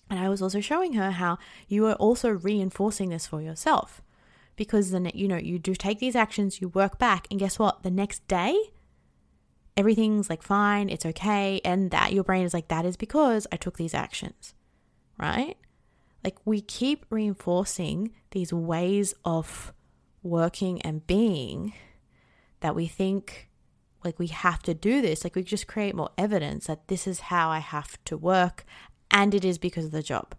And 0.09 0.19
I 0.19 0.29
was 0.29 0.41
also 0.41 0.61
showing 0.61 0.93
her 0.93 1.11
how 1.11 1.37
you 1.67 1.87
are 1.87 1.95
also 1.95 2.29
reinforcing 2.29 3.09
this 3.09 3.27
for 3.27 3.41
yourself 3.41 4.01
because 4.55 4.91
then, 4.91 5.09
you 5.13 5.27
know, 5.27 5.37
you 5.37 5.59
do 5.59 5.75
take 5.75 5.99
these 5.99 6.15
actions, 6.15 6.61
you 6.61 6.69
work 6.69 6.97
back, 6.97 7.27
and 7.29 7.39
guess 7.39 7.59
what? 7.59 7.83
The 7.83 7.91
next 7.91 8.25
day, 8.27 8.55
everything's 9.75 10.29
like 10.29 10.43
fine, 10.43 10.89
it's 10.89 11.05
okay. 11.05 11.59
And 11.65 11.91
that 11.91 12.13
your 12.13 12.23
brain 12.23 12.45
is 12.45 12.53
like, 12.53 12.67
that 12.69 12.85
is 12.85 12.95
because 12.95 13.47
I 13.51 13.57
took 13.57 13.77
these 13.77 13.93
actions, 13.93 14.53
right? 15.17 15.57
Like 16.25 16.39
we 16.43 16.59
keep 16.59 17.05
reinforcing 17.11 18.11
these 18.31 18.51
ways 18.51 19.13
of 19.23 19.71
working 20.23 20.81
and 20.81 21.05
being 21.05 21.73
that 22.61 22.73
we 22.73 22.87
think 22.87 23.47
like 24.03 24.17
we 24.17 24.27
have 24.27 24.63
to 24.63 24.73
do 24.73 25.03
this. 25.03 25.23
Like 25.23 25.35
we 25.35 25.43
just 25.43 25.67
create 25.67 25.93
more 25.93 26.09
evidence 26.17 26.65
that 26.65 26.87
this 26.87 27.05
is 27.05 27.19
how 27.19 27.49
I 27.49 27.59
have 27.59 28.03
to 28.05 28.17
work 28.17 28.65
and 29.11 29.35
it 29.35 29.45
is 29.45 29.59
because 29.59 29.85
of 29.85 29.91
the 29.91 30.01
job. 30.01 30.33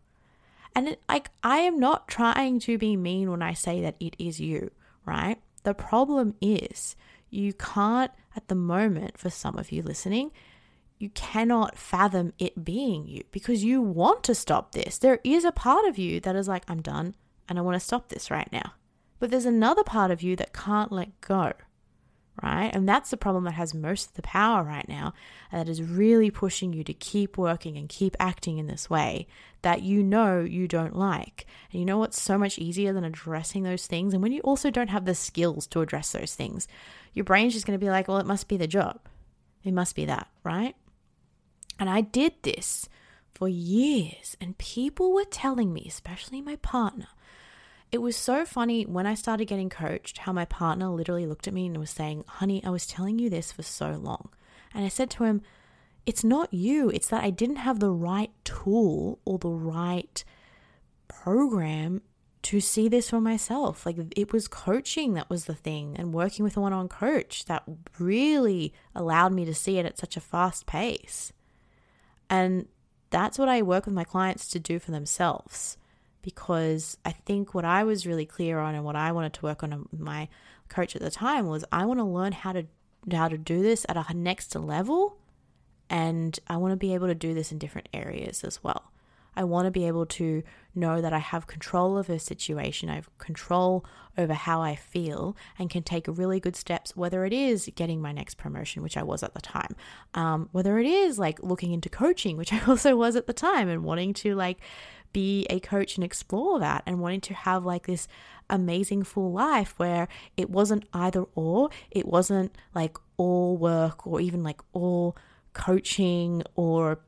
And 0.74 0.88
it, 0.88 1.02
like 1.08 1.30
I 1.44 1.58
am 1.58 1.78
not 1.78 2.08
trying 2.08 2.58
to 2.60 2.78
be 2.78 2.96
mean 2.96 3.30
when 3.30 3.40
I 3.40 3.52
say 3.54 3.80
that 3.82 3.94
it 4.00 4.16
is 4.18 4.40
you, 4.40 4.72
right? 5.04 5.38
The 5.62 5.72
problem 5.72 6.34
is 6.40 6.96
you 7.30 7.52
can't 7.52 8.10
at 8.34 8.48
the 8.48 8.56
moment 8.56 9.18
for 9.18 9.30
some 9.30 9.56
of 9.56 9.70
you 9.70 9.82
listening, 9.82 10.32
you 10.98 11.10
cannot 11.10 11.76
fathom 11.76 12.32
it 12.38 12.64
being 12.64 13.06
you 13.06 13.22
because 13.30 13.62
you 13.62 13.82
want 13.82 14.24
to 14.24 14.34
stop 14.34 14.72
this. 14.72 14.98
There 14.98 15.20
is 15.24 15.44
a 15.44 15.52
part 15.52 15.84
of 15.86 15.98
you 15.98 16.20
that 16.20 16.36
is 16.36 16.48
like, 16.48 16.64
I'm 16.68 16.80
done 16.80 17.14
and 17.48 17.58
I 17.58 17.62
want 17.62 17.74
to 17.74 17.80
stop 17.80 18.08
this 18.08 18.30
right 18.30 18.50
now. 18.50 18.72
But 19.18 19.30
there's 19.30 19.46
another 19.46 19.84
part 19.84 20.10
of 20.10 20.22
you 20.22 20.36
that 20.36 20.52
can't 20.52 20.92
let 20.92 21.20
go, 21.20 21.52
right? 22.42 22.70
And 22.72 22.88
that's 22.88 23.10
the 23.10 23.16
problem 23.16 23.44
that 23.44 23.54
has 23.54 23.74
most 23.74 24.08
of 24.08 24.14
the 24.14 24.22
power 24.22 24.62
right 24.62 24.88
now, 24.88 25.14
that 25.52 25.68
is 25.68 25.82
really 25.82 26.30
pushing 26.30 26.72
you 26.72 26.84
to 26.84 26.94
keep 26.94 27.38
working 27.38 27.76
and 27.76 27.88
keep 27.88 28.16
acting 28.18 28.58
in 28.58 28.66
this 28.66 28.90
way 28.90 29.26
that 29.62 29.82
you 29.82 30.02
know 30.02 30.40
you 30.40 30.68
don't 30.68 30.96
like. 30.96 31.46
And 31.72 31.80
you 31.80 31.86
know 31.86 31.98
what's 31.98 32.20
so 32.20 32.38
much 32.38 32.58
easier 32.58 32.92
than 32.92 33.04
addressing 33.04 33.62
those 33.62 33.86
things? 33.86 34.12
And 34.12 34.22
when 34.22 34.32
you 34.32 34.40
also 34.42 34.70
don't 34.70 34.90
have 34.90 35.04
the 35.04 35.14
skills 35.14 35.66
to 35.68 35.80
address 35.80 36.12
those 36.12 36.34
things, 36.34 36.68
your 37.12 37.24
brain's 37.24 37.52
just 37.52 37.66
going 37.66 37.78
to 37.78 37.84
be 37.84 37.90
like, 37.90 38.08
well, 38.08 38.18
it 38.18 38.26
must 38.26 38.48
be 38.48 38.56
the 38.56 38.66
job. 38.66 39.00
It 39.64 39.72
must 39.72 39.96
be 39.96 40.04
that, 40.04 40.28
right? 40.44 40.76
And 41.78 41.90
I 41.90 42.00
did 42.00 42.34
this 42.42 42.88
for 43.34 43.48
years, 43.48 44.36
and 44.40 44.56
people 44.56 45.12
were 45.12 45.24
telling 45.24 45.72
me, 45.72 45.84
especially 45.86 46.40
my 46.40 46.56
partner, 46.56 47.08
it 47.92 47.98
was 47.98 48.16
so 48.16 48.44
funny 48.44 48.84
when 48.84 49.06
I 49.06 49.14
started 49.14 49.44
getting 49.44 49.68
coached 49.68 50.18
how 50.18 50.32
my 50.32 50.44
partner 50.44 50.88
literally 50.88 51.26
looked 51.26 51.46
at 51.46 51.54
me 51.54 51.66
and 51.66 51.76
was 51.76 51.90
saying, 51.90 52.24
Honey, 52.26 52.64
I 52.64 52.70
was 52.70 52.86
telling 52.86 53.18
you 53.18 53.30
this 53.30 53.52
for 53.52 53.62
so 53.62 53.90
long. 53.92 54.30
And 54.74 54.84
I 54.84 54.88
said 54.88 55.10
to 55.10 55.24
him, 55.24 55.42
It's 56.04 56.24
not 56.24 56.52
you, 56.52 56.90
it's 56.90 57.08
that 57.08 57.22
I 57.22 57.30
didn't 57.30 57.56
have 57.56 57.78
the 57.78 57.90
right 57.90 58.32
tool 58.44 59.20
or 59.24 59.38
the 59.38 59.48
right 59.48 60.24
program 61.08 62.02
to 62.42 62.60
see 62.60 62.88
this 62.88 63.10
for 63.10 63.20
myself. 63.20 63.84
Like 63.84 63.96
it 64.16 64.32
was 64.32 64.48
coaching 64.48 65.14
that 65.14 65.28
was 65.28 65.44
the 65.46 65.54
thing 65.54 65.96
and 65.96 66.14
working 66.14 66.44
with 66.44 66.56
a 66.56 66.60
one 66.60 66.72
on 66.72 66.88
coach 66.88 67.44
that 67.46 67.64
really 67.98 68.72
allowed 68.94 69.32
me 69.32 69.44
to 69.44 69.54
see 69.54 69.78
it 69.78 69.86
at 69.86 69.98
such 69.98 70.16
a 70.16 70.20
fast 70.20 70.66
pace. 70.66 71.32
And 72.28 72.66
that's 73.10 73.38
what 73.38 73.48
I 73.48 73.62
work 73.62 73.86
with 73.86 73.94
my 73.94 74.04
clients 74.04 74.48
to 74.48 74.58
do 74.58 74.78
for 74.78 74.90
themselves 74.90 75.78
because 76.22 76.96
I 77.04 77.12
think 77.12 77.54
what 77.54 77.64
I 77.64 77.84
was 77.84 78.06
really 78.06 78.26
clear 78.26 78.58
on 78.58 78.74
and 78.74 78.84
what 78.84 78.96
I 78.96 79.12
wanted 79.12 79.32
to 79.34 79.42
work 79.42 79.62
on 79.62 79.86
with 79.90 80.00
my 80.00 80.28
coach 80.68 80.96
at 80.96 81.02
the 81.02 81.10
time 81.10 81.46
was 81.46 81.64
I 81.70 81.84
want 81.84 82.00
to 82.00 82.04
learn 82.04 82.32
how 82.32 82.52
to 82.52 82.66
how 83.12 83.28
to 83.28 83.38
do 83.38 83.62
this 83.62 83.86
at 83.88 83.96
a 83.96 84.14
next 84.14 84.56
level 84.56 85.18
and 85.88 86.36
I 86.48 86.56
want 86.56 86.72
to 86.72 86.76
be 86.76 86.94
able 86.94 87.06
to 87.06 87.14
do 87.14 87.34
this 87.34 87.52
in 87.52 87.58
different 87.58 87.88
areas 87.94 88.42
as 88.42 88.64
well. 88.64 88.90
I 89.36 89.44
want 89.44 89.66
to 89.66 89.70
be 89.70 89.86
able 89.86 90.06
to 90.06 90.42
know 90.74 91.00
that 91.00 91.12
I 91.12 91.18
have 91.18 91.46
control 91.46 91.98
of 91.98 92.10
a 92.10 92.18
situation, 92.18 92.88
I 92.88 92.96
have 92.96 93.18
control 93.18 93.84
over 94.18 94.34
how 94.34 94.62
I 94.62 94.76
feel, 94.76 95.36
and 95.58 95.70
can 95.70 95.82
take 95.82 96.06
really 96.08 96.40
good 96.40 96.56
steps, 96.56 96.96
whether 96.96 97.24
it 97.24 97.32
is 97.32 97.70
getting 97.74 98.00
my 98.00 98.12
next 98.12 98.36
promotion, 98.36 98.82
which 98.82 98.96
I 98.96 99.02
was 99.02 99.22
at 99.22 99.34
the 99.34 99.40
time, 99.40 99.74
um, 100.14 100.48
whether 100.52 100.78
it 100.78 100.86
is 100.86 101.18
like 101.18 101.42
looking 101.42 101.72
into 101.72 101.88
coaching, 101.88 102.36
which 102.36 102.52
I 102.52 102.60
also 102.66 102.96
was 102.96 103.16
at 103.16 103.26
the 103.26 103.32
time, 103.32 103.68
and 103.68 103.84
wanting 103.84 104.14
to 104.14 104.34
like 104.34 104.58
be 105.12 105.46
a 105.48 105.60
coach 105.60 105.96
and 105.96 106.04
explore 106.04 106.58
that, 106.60 106.82
and 106.86 107.00
wanting 107.00 107.20
to 107.22 107.34
have 107.34 107.64
like 107.64 107.86
this 107.86 108.08
amazing 108.48 109.02
full 109.02 109.32
life 109.32 109.74
where 109.78 110.08
it 110.36 110.50
wasn't 110.50 110.84
either 110.92 111.24
or, 111.34 111.70
it 111.90 112.06
wasn't 112.06 112.56
like 112.74 112.96
all 113.16 113.56
work 113.56 114.06
or 114.06 114.20
even 114.20 114.42
like 114.42 114.60
all 114.72 115.16
coaching 115.52 116.42
or 116.54 117.00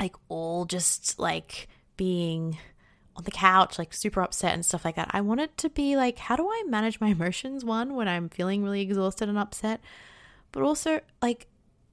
like 0.00 0.16
all 0.28 0.64
just 0.64 1.18
like 1.18 1.68
being 1.96 2.58
on 3.16 3.24
the 3.24 3.30
couch, 3.30 3.78
like 3.78 3.92
super 3.92 4.20
upset 4.20 4.54
and 4.54 4.64
stuff 4.64 4.84
like 4.84 4.96
that. 4.96 5.10
I 5.12 5.20
wanted 5.20 5.56
to 5.58 5.68
be 5.68 5.96
like, 5.96 6.18
how 6.18 6.36
do 6.36 6.48
I 6.48 6.64
manage 6.66 7.00
my 7.00 7.08
emotions? 7.18 7.64
One, 7.64 7.94
when 7.94 8.08
I'm 8.08 8.28
feeling 8.28 8.62
really 8.62 8.80
exhausted 8.80 9.28
and 9.28 9.38
upset, 9.38 9.80
but 10.52 10.62
also 10.62 11.00
like, 11.22 11.46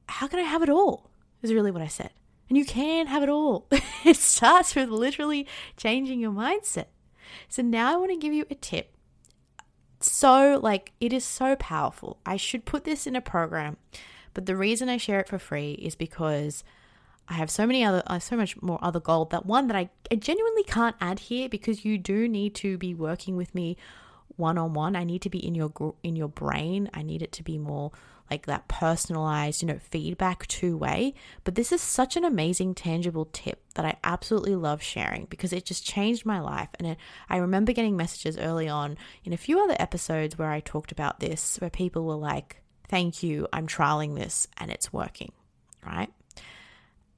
how 0.07 0.27
can 0.27 0.39
I 0.39 0.43
have 0.43 0.63
it 0.63 0.69
all? 0.69 1.09
Is 1.41 1.53
really 1.53 1.71
what 1.71 1.81
I 1.81 1.87
said. 1.87 2.11
And 2.49 2.57
you 2.57 2.65
can 2.65 3.07
have 3.07 3.23
it 3.23 3.29
all. 3.29 3.67
it 4.05 4.17
starts 4.17 4.75
with 4.75 4.89
literally 4.89 5.47
changing 5.77 6.19
your 6.19 6.31
mindset. 6.31 6.87
So 7.47 7.61
now 7.61 7.93
I 7.93 7.97
want 7.97 8.11
to 8.11 8.17
give 8.17 8.33
you 8.33 8.45
a 8.49 8.55
tip. 8.55 8.93
So, 10.01 10.59
like, 10.61 10.91
it 10.99 11.13
is 11.13 11.23
so 11.23 11.55
powerful. 11.55 12.19
I 12.25 12.35
should 12.35 12.65
put 12.65 12.83
this 12.83 13.05
in 13.05 13.15
a 13.15 13.21
program, 13.21 13.77
but 14.33 14.47
the 14.47 14.55
reason 14.55 14.89
I 14.89 14.97
share 14.97 15.19
it 15.19 15.29
for 15.29 15.37
free 15.37 15.73
is 15.73 15.95
because 15.95 16.63
I 17.31 17.35
have 17.35 17.49
so 17.49 17.65
many 17.65 17.85
other, 17.85 18.03
uh, 18.07 18.19
so 18.19 18.35
much 18.35 18.61
more 18.61 18.77
other 18.81 18.99
gold. 18.99 19.31
That 19.31 19.45
one 19.45 19.67
that 19.67 19.77
I, 19.77 19.89
I 20.11 20.15
genuinely 20.15 20.63
can't 20.63 20.97
add 20.99 21.19
here 21.19 21.47
because 21.47 21.85
you 21.85 21.97
do 21.97 22.27
need 22.27 22.53
to 22.55 22.77
be 22.77 22.93
working 22.93 23.37
with 23.37 23.55
me 23.55 23.77
one 24.35 24.57
on 24.57 24.73
one. 24.73 24.97
I 24.97 25.05
need 25.05 25.21
to 25.21 25.29
be 25.29 25.39
in 25.39 25.55
your 25.55 25.71
in 26.03 26.17
your 26.17 26.27
brain. 26.27 26.89
I 26.93 27.03
need 27.03 27.21
it 27.21 27.31
to 27.33 27.43
be 27.43 27.57
more 27.57 27.91
like 28.29 28.47
that 28.47 28.67
personalized, 28.67 29.61
you 29.61 29.69
know, 29.69 29.79
feedback 29.79 30.45
two 30.47 30.75
way. 30.75 31.13
But 31.45 31.55
this 31.55 31.71
is 31.71 31.81
such 31.81 32.17
an 32.17 32.25
amazing, 32.25 32.75
tangible 32.75 33.29
tip 33.31 33.61
that 33.75 33.85
I 33.85 33.95
absolutely 34.03 34.55
love 34.55 34.81
sharing 34.81 35.25
because 35.29 35.53
it 35.53 35.63
just 35.63 35.85
changed 35.85 36.25
my 36.25 36.41
life. 36.41 36.69
And 36.79 36.87
it, 36.89 36.97
I 37.29 37.37
remember 37.37 37.71
getting 37.71 37.95
messages 37.95 38.37
early 38.37 38.67
on 38.67 38.97
in 39.23 39.31
a 39.31 39.37
few 39.37 39.57
other 39.57 39.75
episodes 39.79 40.37
where 40.37 40.51
I 40.51 40.59
talked 40.59 40.91
about 40.91 41.21
this, 41.21 41.57
where 41.61 41.69
people 41.69 42.03
were 42.03 42.15
like, 42.15 42.57
"Thank 42.89 43.23
you, 43.23 43.47
I'm 43.53 43.67
trialing 43.67 44.15
this 44.15 44.49
and 44.57 44.69
it's 44.69 44.91
working." 44.91 45.31
Right? 45.85 46.11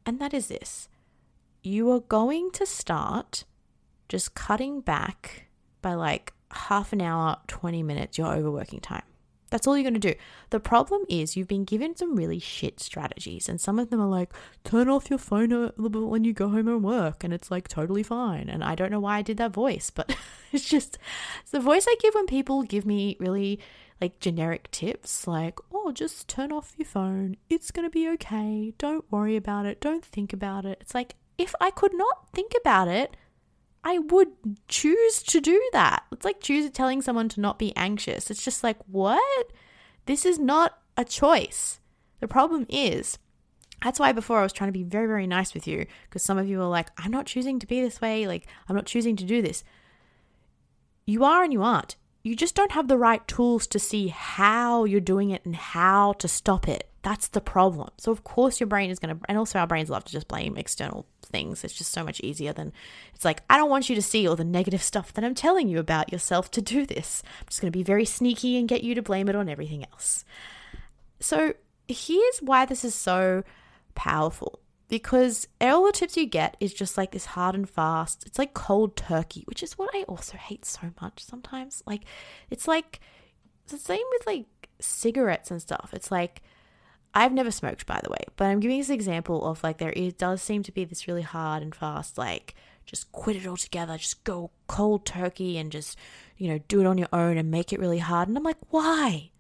And 0.05 0.19
that 0.19 0.33
is 0.33 0.47
this 0.47 0.89
you 1.63 1.89
are 1.91 2.01
going 2.01 2.51
to 2.51 2.65
start 2.65 3.45
just 4.09 4.35
cutting 4.35 4.81
back 4.81 5.47
by 5.81 5.93
like 5.93 6.33
half 6.51 6.93
an 6.93 7.01
hour, 7.01 7.37
20 7.47 7.81
minutes 7.83 8.17
your 8.17 8.33
overworking 8.33 8.79
time. 8.79 9.03
That's 9.49 9.67
all 9.67 9.77
you're 9.77 9.83
going 9.83 10.01
to 10.01 10.13
do. 10.13 10.15
The 10.49 10.59
problem 10.59 11.03
is 11.09 11.37
you've 11.37 11.47
been 11.47 11.63
given 11.63 11.95
some 11.95 12.15
really 12.15 12.39
shit 12.39 12.79
strategies, 12.79 13.47
and 13.47 13.61
some 13.61 13.77
of 13.77 13.91
them 13.91 14.01
are 14.01 14.07
like, 14.07 14.33
turn 14.63 14.89
off 14.89 15.11
your 15.11 15.19
phone 15.19 15.71
when 15.77 16.23
you 16.23 16.33
go 16.33 16.49
home 16.49 16.67
and 16.67 16.83
work, 16.83 17.23
and 17.23 17.31
it's 17.31 17.51
like 17.51 17.67
totally 17.67 18.01
fine. 18.01 18.49
And 18.49 18.63
I 18.63 18.73
don't 18.73 18.91
know 18.91 18.99
why 18.99 19.17
I 19.17 19.21
did 19.21 19.37
that 19.37 19.53
voice, 19.53 19.91
but 19.91 20.15
it's 20.51 20.67
just 20.67 20.97
it's 21.41 21.51
the 21.51 21.59
voice 21.59 21.85
I 21.87 21.95
give 21.99 22.15
when 22.15 22.25
people 22.25 22.63
give 22.63 22.83
me 22.83 23.15
really 23.19 23.59
like 24.03 24.19
generic 24.19 24.69
tips, 24.69 25.27
like, 25.27 25.57
oh, 25.73 25.93
just 25.93 26.27
turn 26.27 26.51
off 26.51 26.73
your 26.77 26.85
phone. 26.85 27.37
It's 27.49 27.71
going 27.71 27.85
to 27.85 27.89
be 27.89 28.09
okay. 28.09 28.73
Don't 28.77 29.09
worry 29.09 29.37
about 29.37 29.65
it. 29.65 29.79
Don't 29.79 30.03
think 30.03 30.33
about 30.33 30.65
it. 30.65 30.77
It's 30.81 30.93
like, 30.93 31.15
if 31.37 31.55
I 31.61 31.71
could 31.71 31.93
not 31.93 32.27
think 32.33 32.51
about 32.59 32.89
it, 32.89 33.15
I 33.81 33.99
would 33.99 34.27
choose 34.67 35.23
to 35.23 35.39
do 35.39 35.57
that. 35.71 36.03
It's 36.11 36.25
like 36.25 36.41
choosing 36.41 36.73
telling 36.73 37.01
someone 37.01 37.29
to 37.29 37.39
not 37.39 37.57
be 37.57 37.73
anxious. 37.77 38.29
It's 38.29 38.43
just 38.43 38.61
like, 38.61 38.77
what? 38.87 39.53
This 40.05 40.25
is 40.25 40.37
not 40.37 40.77
a 40.97 41.05
choice. 41.05 41.79
The 42.19 42.27
problem 42.27 42.65
is, 42.67 43.17
that's 43.81 44.01
why 44.01 44.11
before 44.11 44.39
I 44.39 44.43
was 44.43 44.51
trying 44.51 44.67
to 44.67 44.77
be 44.77 44.83
very, 44.83 45.07
very 45.07 45.27
nice 45.27 45.53
with 45.53 45.65
you 45.65 45.85
because 46.09 46.23
some 46.23 46.37
of 46.37 46.49
you 46.49 46.59
are 46.61 46.67
like, 46.67 46.89
I'm 46.97 47.11
not 47.11 47.25
choosing 47.25 47.57
to 47.59 47.67
be 47.67 47.81
this 47.81 48.01
way. 48.01 48.27
Like, 48.27 48.47
I'm 48.67 48.75
not 48.75 48.85
choosing 48.85 49.15
to 49.15 49.23
do 49.23 49.41
this. 49.41 49.63
You 51.05 51.23
are 51.23 51.41
and 51.41 51.53
you 51.53 51.63
aren't. 51.63 51.95
You 52.23 52.37
just 52.37 52.55
don't 52.55 52.71
have 52.71 52.87
the 52.87 52.97
right 52.97 53.25
tools 53.27 53.67
to 53.67 53.79
see 53.79 54.07
how 54.07 54.85
you're 54.85 55.01
doing 55.01 55.31
it 55.31 55.45
and 55.45 55.55
how 55.55 56.13
to 56.13 56.27
stop 56.29 56.69
it. 56.69 56.89
That's 57.01 57.27
the 57.27 57.41
problem. 57.41 57.89
So, 57.97 58.13
of 58.13 58.23
course, 58.23 58.61
your 58.61 58.67
brain 58.67 58.89
is 58.89 58.97
going 58.97 59.13
to, 59.13 59.25
and 59.27 59.37
also 59.37 59.59
our 59.59 59.67
brains 59.67 59.89
love 59.89 60.05
to 60.05 60.11
just 60.11 60.29
blame 60.29 60.55
external 60.55 61.05
things. 61.21 61.65
It's 61.65 61.73
just 61.73 61.91
so 61.91 62.01
much 62.01 62.21
easier 62.21 62.53
than 62.53 62.71
it's 63.13 63.25
like, 63.25 63.43
I 63.49 63.57
don't 63.57 63.69
want 63.69 63.89
you 63.89 63.95
to 63.95 64.01
see 64.01 64.25
all 64.25 64.37
the 64.37 64.45
negative 64.45 64.81
stuff 64.81 65.11
that 65.13 65.25
I'm 65.25 65.35
telling 65.35 65.67
you 65.67 65.79
about 65.79 66.13
yourself 66.13 66.49
to 66.51 66.61
do 66.61 66.85
this. 66.85 67.23
I'm 67.41 67.47
just 67.49 67.59
going 67.59 67.71
to 67.73 67.77
be 67.77 67.83
very 67.83 68.05
sneaky 68.05 68.57
and 68.57 68.69
get 68.69 68.83
you 68.83 68.95
to 68.95 69.01
blame 69.01 69.27
it 69.27 69.35
on 69.35 69.49
everything 69.49 69.85
else. 69.91 70.23
So, 71.19 71.55
here's 71.89 72.39
why 72.39 72.63
this 72.65 72.85
is 72.85 72.95
so 72.95 73.43
powerful 73.95 74.59
because 74.93 75.47
all 75.59 75.87
the 75.87 75.91
tips 75.91 76.15
you 76.15 76.27
get 76.27 76.55
is 76.59 76.71
just 76.71 76.99
like 76.99 77.09
this 77.13 77.25
hard 77.25 77.55
and 77.55 77.67
fast. 77.67 78.27
It's 78.27 78.37
like 78.37 78.53
cold 78.53 78.95
turkey, 78.95 79.41
which 79.47 79.63
is 79.63 79.75
what 79.75 79.89
I 79.91 80.03
also 80.03 80.37
hate 80.37 80.65
so 80.65 80.91
much 81.01 81.25
sometimes. 81.25 81.81
Like, 81.87 82.03
it's 82.51 82.67
like, 82.67 82.99
it's 83.63 83.73
the 83.73 83.79
same 83.79 84.03
with 84.11 84.27
like 84.27 84.45
cigarettes 84.79 85.49
and 85.49 85.59
stuff. 85.59 85.89
It's 85.93 86.11
like, 86.11 86.43
I've 87.11 87.33
never 87.33 87.49
smoked, 87.49 87.87
by 87.87 88.01
the 88.03 88.11
way, 88.11 88.23
but 88.35 88.45
I'm 88.45 88.59
giving 88.59 88.77
this 88.77 88.91
example 88.91 89.43
of 89.47 89.63
like 89.63 89.79
there 89.79 89.93
is, 89.93 90.13
does 90.13 90.43
seem 90.43 90.61
to 90.61 90.71
be 90.71 90.85
this 90.85 91.07
really 91.07 91.23
hard 91.23 91.63
and 91.63 91.73
fast, 91.73 92.19
like 92.19 92.53
just 92.85 93.11
quit 93.11 93.35
it 93.35 93.47
all 93.47 93.57
together, 93.57 93.97
just 93.97 94.23
go 94.23 94.51
cold 94.67 95.07
turkey 95.07 95.57
and 95.57 95.71
just, 95.71 95.97
you 96.37 96.49
know, 96.49 96.59
do 96.67 96.81
it 96.81 96.85
on 96.85 96.99
your 96.99 97.09
own 97.11 97.39
and 97.39 97.49
make 97.49 97.73
it 97.73 97.79
really 97.79 97.97
hard. 97.97 98.27
And 98.27 98.37
I'm 98.37 98.43
like, 98.43 98.57
why? 98.69 99.31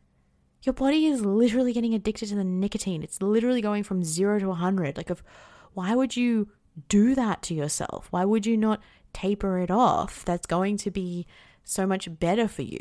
Your 0.63 0.73
body 0.73 1.07
is 1.07 1.25
literally 1.25 1.73
getting 1.73 1.93
addicted 1.93 2.29
to 2.29 2.35
the 2.35 2.43
nicotine. 2.43 3.03
It's 3.03 3.21
literally 3.21 3.61
going 3.61 3.83
from 3.83 4.03
zero 4.03 4.39
to 4.39 4.47
100. 4.47 4.97
Like, 4.97 5.11
why 5.73 5.93
would 5.93 6.15
you 6.15 6.47
do 6.89 7.15
that 7.15 7.41
to 7.43 7.53
yourself? 7.53 8.07
Why 8.11 8.25
would 8.25 8.45
you 8.45 8.57
not 8.57 8.81
taper 9.11 9.59
it 9.59 9.69
off? 9.69 10.23
That's 10.23 10.47
going 10.47 10.77
to 10.77 10.91
be 10.91 11.27
so 11.63 11.85
much 11.85 12.19
better 12.19 12.47
for 12.47 12.61
you. 12.61 12.79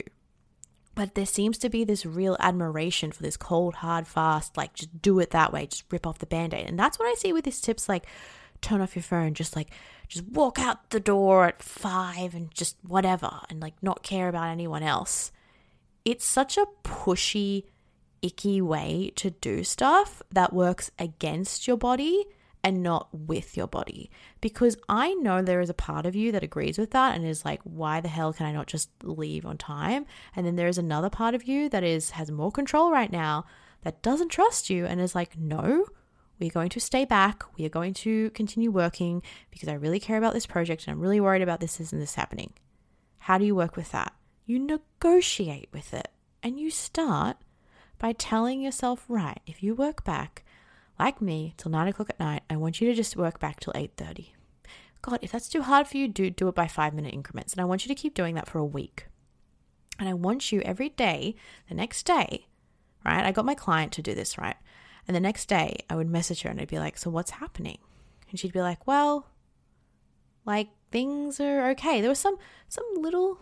But 0.94 1.14
there 1.14 1.26
seems 1.26 1.58
to 1.58 1.70
be 1.70 1.84
this 1.84 2.04
real 2.04 2.36
admiration 2.38 3.12
for 3.12 3.22
this 3.22 3.36
cold, 3.36 3.76
hard, 3.76 4.06
fast, 4.06 4.56
like 4.56 4.74
just 4.74 5.00
do 5.00 5.18
it 5.20 5.30
that 5.30 5.52
way, 5.52 5.66
just 5.66 5.84
rip 5.90 6.06
off 6.06 6.18
the 6.18 6.26
band 6.26 6.52
aid. 6.52 6.66
And 6.66 6.78
that's 6.78 6.98
what 6.98 7.08
I 7.08 7.14
see 7.14 7.32
with 7.32 7.44
these 7.44 7.62
tips 7.62 7.88
like 7.88 8.06
turn 8.60 8.80
off 8.80 8.94
your 8.94 9.02
phone, 9.02 9.32
just 9.32 9.56
like 9.56 9.70
just 10.08 10.26
walk 10.26 10.58
out 10.58 10.90
the 10.90 11.00
door 11.00 11.46
at 11.46 11.62
five 11.62 12.34
and 12.34 12.52
just 12.54 12.76
whatever 12.86 13.40
and 13.48 13.60
like 13.60 13.74
not 13.82 14.02
care 14.02 14.28
about 14.28 14.48
anyone 14.48 14.82
else. 14.82 15.32
It's 16.04 16.24
such 16.24 16.58
a 16.58 16.66
pushy, 16.84 17.64
icky 18.22 18.60
way 18.60 19.12
to 19.16 19.30
do 19.30 19.64
stuff 19.64 20.22
that 20.30 20.52
works 20.52 20.90
against 20.98 21.66
your 21.66 21.76
body 21.76 22.24
and 22.64 22.82
not 22.82 23.08
with 23.12 23.56
your 23.56 23.66
body. 23.66 24.10
Because 24.40 24.76
I 24.88 25.14
know 25.14 25.42
there 25.42 25.60
is 25.60 25.70
a 25.70 25.74
part 25.74 26.06
of 26.06 26.14
you 26.14 26.32
that 26.32 26.44
agrees 26.44 26.78
with 26.78 26.92
that 26.92 27.14
and 27.14 27.26
is 27.26 27.44
like, 27.44 27.60
why 27.64 28.00
the 28.00 28.08
hell 28.08 28.32
can 28.32 28.46
I 28.46 28.52
not 28.52 28.68
just 28.68 28.90
leave 29.02 29.44
on 29.44 29.58
time? 29.58 30.06
And 30.36 30.46
then 30.46 30.56
there 30.56 30.68
is 30.68 30.78
another 30.78 31.10
part 31.10 31.34
of 31.34 31.44
you 31.44 31.68
that 31.70 31.82
is 31.82 32.10
has 32.10 32.30
more 32.30 32.52
control 32.52 32.92
right 32.92 33.10
now 33.10 33.44
that 33.82 34.02
doesn't 34.02 34.28
trust 34.28 34.70
you 34.70 34.86
and 34.86 35.00
is 35.00 35.14
like, 35.14 35.36
no, 35.36 35.86
we're 36.38 36.50
going 36.50 36.70
to 36.70 36.80
stay 36.80 37.04
back. 37.04 37.44
We 37.58 37.64
are 37.66 37.70
going 37.70 37.94
to 37.94 38.30
continue 38.30 38.70
working 38.70 39.22
because 39.50 39.68
I 39.68 39.74
really 39.74 40.00
care 40.00 40.18
about 40.18 40.34
this 40.34 40.46
project 40.46 40.86
and 40.86 40.92
I'm 40.92 41.00
really 41.00 41.20
worried 41.20 41.42
about 41.42 41.60
this, 41.60 41.78
and 41.80 42.00
this 42.00 42.14
happening. 42.14 42.52
How 43.18 43.38
do 43.38 43.44
you 43.44 43.54
work 43.54 43.76
with 43.76 43.90
that? 43.92 44.12
You 44.46 44.58
negotiate 44.58 45.68
with 45.72 45.94
it 45.94 46.08
and 46.42 46.58
you 46.58 46.70
start 46.70 47.36
by 48.02 48.12
telling 48.12 48.60
yourself, 48.60 49.04
right, 49.08 49.38
if 49.46 49.62
you 49.62 49.76
work 49.76 50.02
back, 50.02 50.44
like 50.98 51.22
me, 51.22 51.54
till 51.56 51.70
nine 51.70 51.86
o'clock 51.86 52.10
at 52.10 52.18
night, 52.18 52.42
I 52.50 52.56
want 52.56 52.80
you 52.80 52.88
to 52.88 52.94
just 52.94 53.16
work 53.16 53.38
back 53.38 53.60
till 53.60 53.72
eight 53.76 53.92
thirty. 53.96 54.34
God, 55.02 55.20
if 55.22 55.30
that's 55.30 55.48
too 55.48 55.62
hard 55.62 55.86
for 55.86 55.96
you, 55.96 56.08
do 56.08 56.28
do 56.28 56.48
it 56.48 56.54
by 56.56 56.66
five 56.66 56.94
minute 56.94 57.14
increments. 57.14 57.52
And 57.52 57.60
I 57.60 57.64
want 57.64 57.86
you 57.86 57.94
to 57.94 58.00
keep 58.00 58.14
doing 58.14 58.34
that 58.34 58.48
for 58.48 58.58
a 58.58 58.64
week. 58.64 59.06
And 60.00 60.08
I 60.08 60.14
want 60.14 60.50
you 60.50 60.60
every 60.62 60.88
day, 60.88 61.36
the 61.68 61.76
next 61.76 62.02
day, 62.02 62.48
right? 63.04 63.24
I 63.24 63.30
got 63.30 63.44
my 63.44 63.54
client 63.54 63.92
to 63.92 64.02
do 64.02 64.16
this, 64.16 64.36
right? 64.36 64.56
And 65.06 65.14
the 65.14 65.20
next 65.20 65.46
day 65.46 65.84
I 65.88 65.94
would 65.94 66.10
message 66.10 66.42
her 66.42 66.50
and 66.50 66.60
I'd 66.60 66.66
be 66.66 66.80
like, 66.80 66.98
So 66.98 67.08
what's 67.08 67.30
happening? 67.30 67.78
And 68.30 68.38
she'd 68.38 68.52
be 68.52 68.62
like, 68.62 68.84
Well, 68.84 69.28
like 70.44 70.70
things 70.90 71.38
are 71.38 71.70
okay. 71.70 72.00
There 72.00 72.10
was 72.10 72.18
some 72.18 72.36
some 72.68 72.84
little 72.96 73.38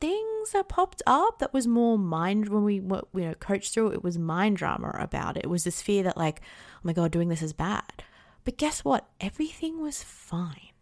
things 0.00 0.52
that 0.52 0.68
popped 0.68 1.02
up 1.06 1.38
that 1.38 1.52
was 1.52 1.66
more 1.66 1.98
mind 1.98 2.48
when 2.48 2.64
we 2.64 2.74
you 2.76 3.06
know 3.14 3.34
coached 3.34 3.72
through 3.72 3.88
it, 3.88 3.94
it 3.94 4.04
was 4.04 4.18
mind 4.18 4.56
drama 4.56 4.94
about 4.98 5.36
it. 5.36 5.44
It 5.44 5.50
was 5.50 5.64
this 5.64 5.82
fear 5.82 6.02
that 6.04 6.16
like, 6.16 6.40
oh 6.76 6.80
my 6.82 6.92
god, 6.92 7.10
doing 7.10 7.28
this 7.28 7.42
is 7.42 7.52
bad. 7.52 8.04
But 8.44 8.56
guess 8.56 8.84
what? 8.84 9.08
Everything 9.20 9.80
was 9.80 10.02
fine. 10.02 10.72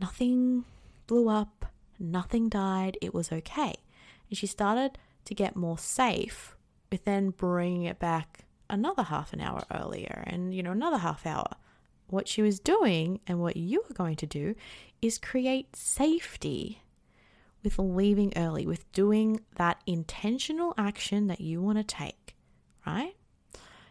Nothing 0.00 0.64
blew 1.06 1.28
up, 1.28 1.66
nothing 1.98 2.48
died. 2.48 2.96
It 3.02 3.12
was 3.12 3.32
okay. 3.32 3.74
And 4.28 4.38
she 4.38 4.46
started 4.46 4.96
to 5.24 5.34
get 5.34 5.56
more 5.56 5.78
safe 5.78 6.56
with 6.90 7.04
then 7.04 7.30
bringing 7.30 7.84
it 7.84 7.98
back 7.98 8.44
another 8.68 9.02
half 9.02 9.32
an 9.32 9.40
hour 9.40 9.64
earlier 9.74 10.22
and 10.26 10.54
you 10.54 10.62
know 10.62 10.72
another 10.72 10.98
half 10.98 11.26
hour. 11.26 11.48
What 12.06 12.26
she 12.26 12.42
was 12.42 12.58
doing 12.58 13.20
and 13.26 13.40
what 13.40 13.56
you 13.56 13.82
are 13.88 13.94
going 13.94 14.16
to 14.16 14.26
do 14.26 14.54
is 15.00 15.18
create 15.18 15.76
safety 15.76 16.82
with 17.62 17.78
leaving 17.78 18.32
early, 18.36 18.66
with 18.66 18.90
doing 18.92 19.40
that 19.56 19.80
intentional 19.86 20.74
action 20.78 21.26
that 21.26 21.40
you 21.40 21.60
want 21.60 21.78
to 21.78 21.84
take, 21.84 22.34
right? 22.86 23.14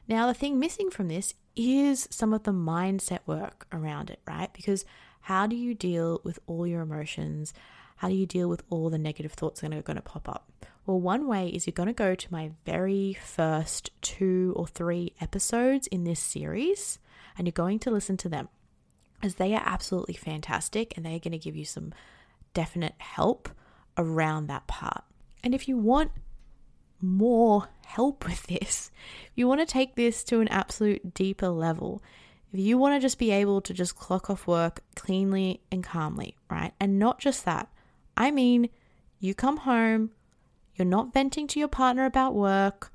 Now, 0.08 0.28
the 0.28 0.34
thing 0.34 0.60
missing 0.60 0.90
from 0.90 1.08
this 1.08 1.36
is 1.56 2.08
some 2.10 2.34
of 2.34 2.44
the 2.44 2.52
mindset 2.52 3.20
work 3.26 3.68
around 3.72 4.10
it, 4.10 4.20
right? 4.28 4.52
Because 4.54 4.86
how 5.22 5.46
do 5.46 5.56
you 5.56 5.76
deal 5.76 6.22
with 6.24 6.40
all 6.48 6.66
your 6.66 6.82
emotions? 6.82 7.54
How 7.98 8.08
do 8.08 8.16
you 8.16 8.26
deal 8.26 8.50
with 8.50 8.64
all 8.70 8.90
the 8.90 8.98
negative 8.98 9.34
thoughts 9.34 9.62
that 9.62 9.74
are 9.74 9.82
going 9.82 9.98
to 9.98 10.02
pop 10.02 10.28
up? 10.28 10.52
Well, 10.86 11.00
one 11.00 11.28
way 11.28 11.50
is 11.50 11.68
you're 11.68 11.74
going 11.74 11.88
to 11.88 11.94
go 11.94 12.16
to 12.16 12.34
my 12.34 12.52
very 12.66 13.14
first 13.14 13.92
two 14.02 14.54
or 14.56 14.66
three 14.66 15.14
episodes 15.22 15.86
in 15.88 16.04
this 16.04 16.20
series 16.20 16.98
and 17.38 17.46
you're 17.46 17.52
going 17.52 17.78
to 17.80 17.92
listen 17.92 18.18
to 18.18 18.30
them 18.30 18.50
as 19.22 19.36
they 19.36 19.54
are 19.54 19.62
absolutely 19.64 20.16
fantastic 20.16 20.96
and 20.96 21.06
they 21.06 21.16
are 21.16 21.20
going 21.20 21.34
to 21.34 21.38
give 21.38 21.56
you 21.56 21.66
some 21.66 21.94
definite 22.56 22.96
help 22.98 23.50
around 23.98 24.48
that 24.48 24.68
part. 24.68 25.04
And 25.44 25.54
if 25.54 25.68
you 25.68 25.78
want 25.78 26.12
more 27.02 27.70
help 27.86 28.26
with 28.28 28.48
this, 28.48 28.92
if 29.26 29.32
you 29.36 29.48
want 29.48 29.62
to 29.62 29.66
take 29.66 29.96
this 29.96 30.24
to 30.26 30.40
an 30.40 30.48
absolute 30.50 31.14
deeper 31.14 31.50
level, 31.50 32.02
if 32.52 32.60
you 32.60 32.78
want 32.78 32.96
to 32.96 33.00
just 33.00 33.20
be 33.20 33.32
able 33.32 33.62
to 33.62 33.74
just 33.74 33.96
clock 33.96 34.30
off 34.30 34.48
work 34.48 34.82
cleanly 34.96 35.62
and 35.72 35.84
calmly, 35.84 36.36
right? 36.50 36.74
And 36.80 36.98
not 36.98 37.20
just 37.20 37.46
that, 37.46 37.70
I 38.18 38.32
mean, 38.32 38.70
you 39.20 39.36
come 39.36 39.58
home, 39.58 40.12
you're 40.76 40.86
not 40.86 41.14
venting 41.14 41.48
to 41.48 41.60
your 41.60 41.68
partner 41.68 42.06
about 42.06 42.34
work, 42.34 42.92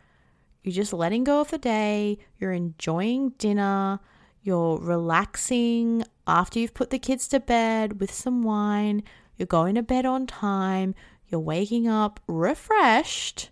you're 0.62 0.72
just 0.72 0.92
letting 0.92 1.24
go 1.24 1.40
of 1.40 1.50
the 1.50 1.58
day, 1.58 2.18
you're 2.38 2.52
enjoying 2.52 3.30
dinner, 3.30 4.00
you're 4.42 4.78
relaxing 4.78 6.04
after 6.26 6.58
you've 6.58 6.74
put 6.74 6.90
the 6.90 6.98
kids 6.98 7.28
to 7.28 7.38
bed 7.38 8.00
with 8.00 8.12
some 8.12 8.42
wine, 8.42 9.02
you're 9.36 9.46
going 9.46 9.74
to 9.74 9.82
bed 9.82 10.06
on 10.06 10.26
time, 10.26 10.94
you're 11.28 11.40
waking 11.40 11.88
up 11.88 12.20
refreshed. 12.26 13.50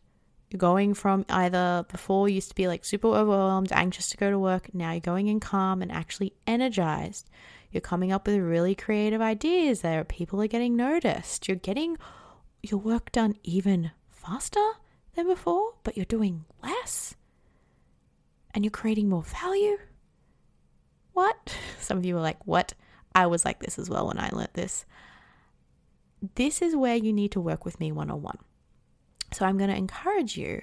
You're 0.50 0.58
going 0.58 0.92
from 0.94 1.24
either 1.30 1.86
before 1.90 2.28
used 2.28 2.50
to 2.50 2.54
be 2.54 2.68
like 2.68 2.84
super 2.84 3.08
overwhelmed, 3.08 3.72
anxious 3.72 4.10
to 4.10 4.16
go 4.18 4.30
to 4.30 4.38
work, 4.38 4.74
now 4.74 4.92
you're 4.92 5.00
going 5.00 5.28
in 5.28 5.40
calm 5.40 5.80
and 5.80 5.90
actually 5.90 6.34
energized. 6.46 7.30
You're 7.70 7.80
coming 7.80 8.12
up 8.12 8.26
with 8.26 8.36
really 8.36 8.74
creative 8.74 9.22
ideas 9.22 9.80
there. 9.80 10.04
People 10.04 10.42
are 10.42 10.46
getting 10.46 10.76
noticed. 10.76 11.48
You're 11.48 11.56
getting 11.56 11.96
your 12.62 12.78
work 12.78 13.10
done 13.12 13.36
even 13.42 13.92
faster 14.10 14.60
than 15.14 15.26
before, 15.26 15.72
but 15.82 15.96
you're 15.96 16.04
doing 16.04 16.44
less. 16.62 17.14
And 18.54 18.62
you're 18.62 18.70
creating 18.70 19.08
more 19.08 19.22
value. 19.22 19.78
What? 21.14 21.56
Some 21.80 21.96
of 21.96 22.04
you 22.04 22.16
are 22.18 22.20
like, 22.22 22.46
what? 22.46 22.74
I 23.14 23.26
was 23.26 23.44
like 23.44 23.60
this 23.60 23.78
as 23.78 23.88
well 23.88 24.06
when 24.06 24.18
I 24.18 24.28
learnt 24.30 24.54
this. 24.54 24.84
This 26.36 26.62
is 26.62 26.76
where 26.76 26.96
you 26.96 27.12
need 27.12 27.32
to 27.32 27.40
work 27.40 27.64
with 27.64 27.80
me 27.80 27.90
one 27.90 28.10
on 28.10 28.22
one. 28.22 28.38
So 29.32 29.44
I'm 29.44 29.58
going 29.58 29.70
to 29.70 29.76
encourage 29.76 30.36
you, 30.36 30.62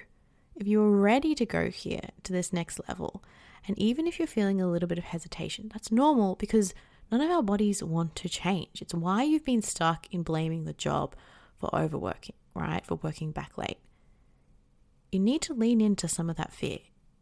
if 0.56 0.66
you're 0.66 0.90
ready 0.90 1.34
to 1.34 1.44
go 1.44 1.70
here 1.70 2.00
to 2.22 2.32
this 2.32 2.52
next 2.52 2.80
level, 2.88 3.22
and 3.66 3.78
even 3.78 4.06
if 4.06 4.18
you're 4.18 4.28
feeling 4.28 4.60
a 4.60 4.68
little 4.68 4.88
bit 4.88 4.98
of 4.98 5.04
hesitation, 5.04 5.68
that's 5.72 5.92
normal 5.92 6.36
because 6.36 6.72
none 7.10 7.20
of 7.20 7.30
our 7.30 7.42
bodies 7.42 7.82
want 7.82 8.16
to 8.16 8.28
change. 8.28 8.80
It's 8.80 8.94
why 8.94 9.22
you've 9.22 9.44
been 9.44 9.62
stuck 9.62 10.06
in 10.12 10.22
blaming 10.22 10.64
the 10.64 10.72
job 10.72 11.14
for 11.58 11.74
overworking, 11.74 12.36
right? 12.54 12.84
For 12.86 12.94
working 12.96 13.32
back 13.32 13.58
late. 13.58 13.78
You 15.12 15.18
need 15.18 15.42
to 15.42 15.54
lean 15.54 15.80
into 15.80 16.08
some 16.08 16.30
of 16.30 16.36
that 16.36 16.52
fear. 16.52 16.78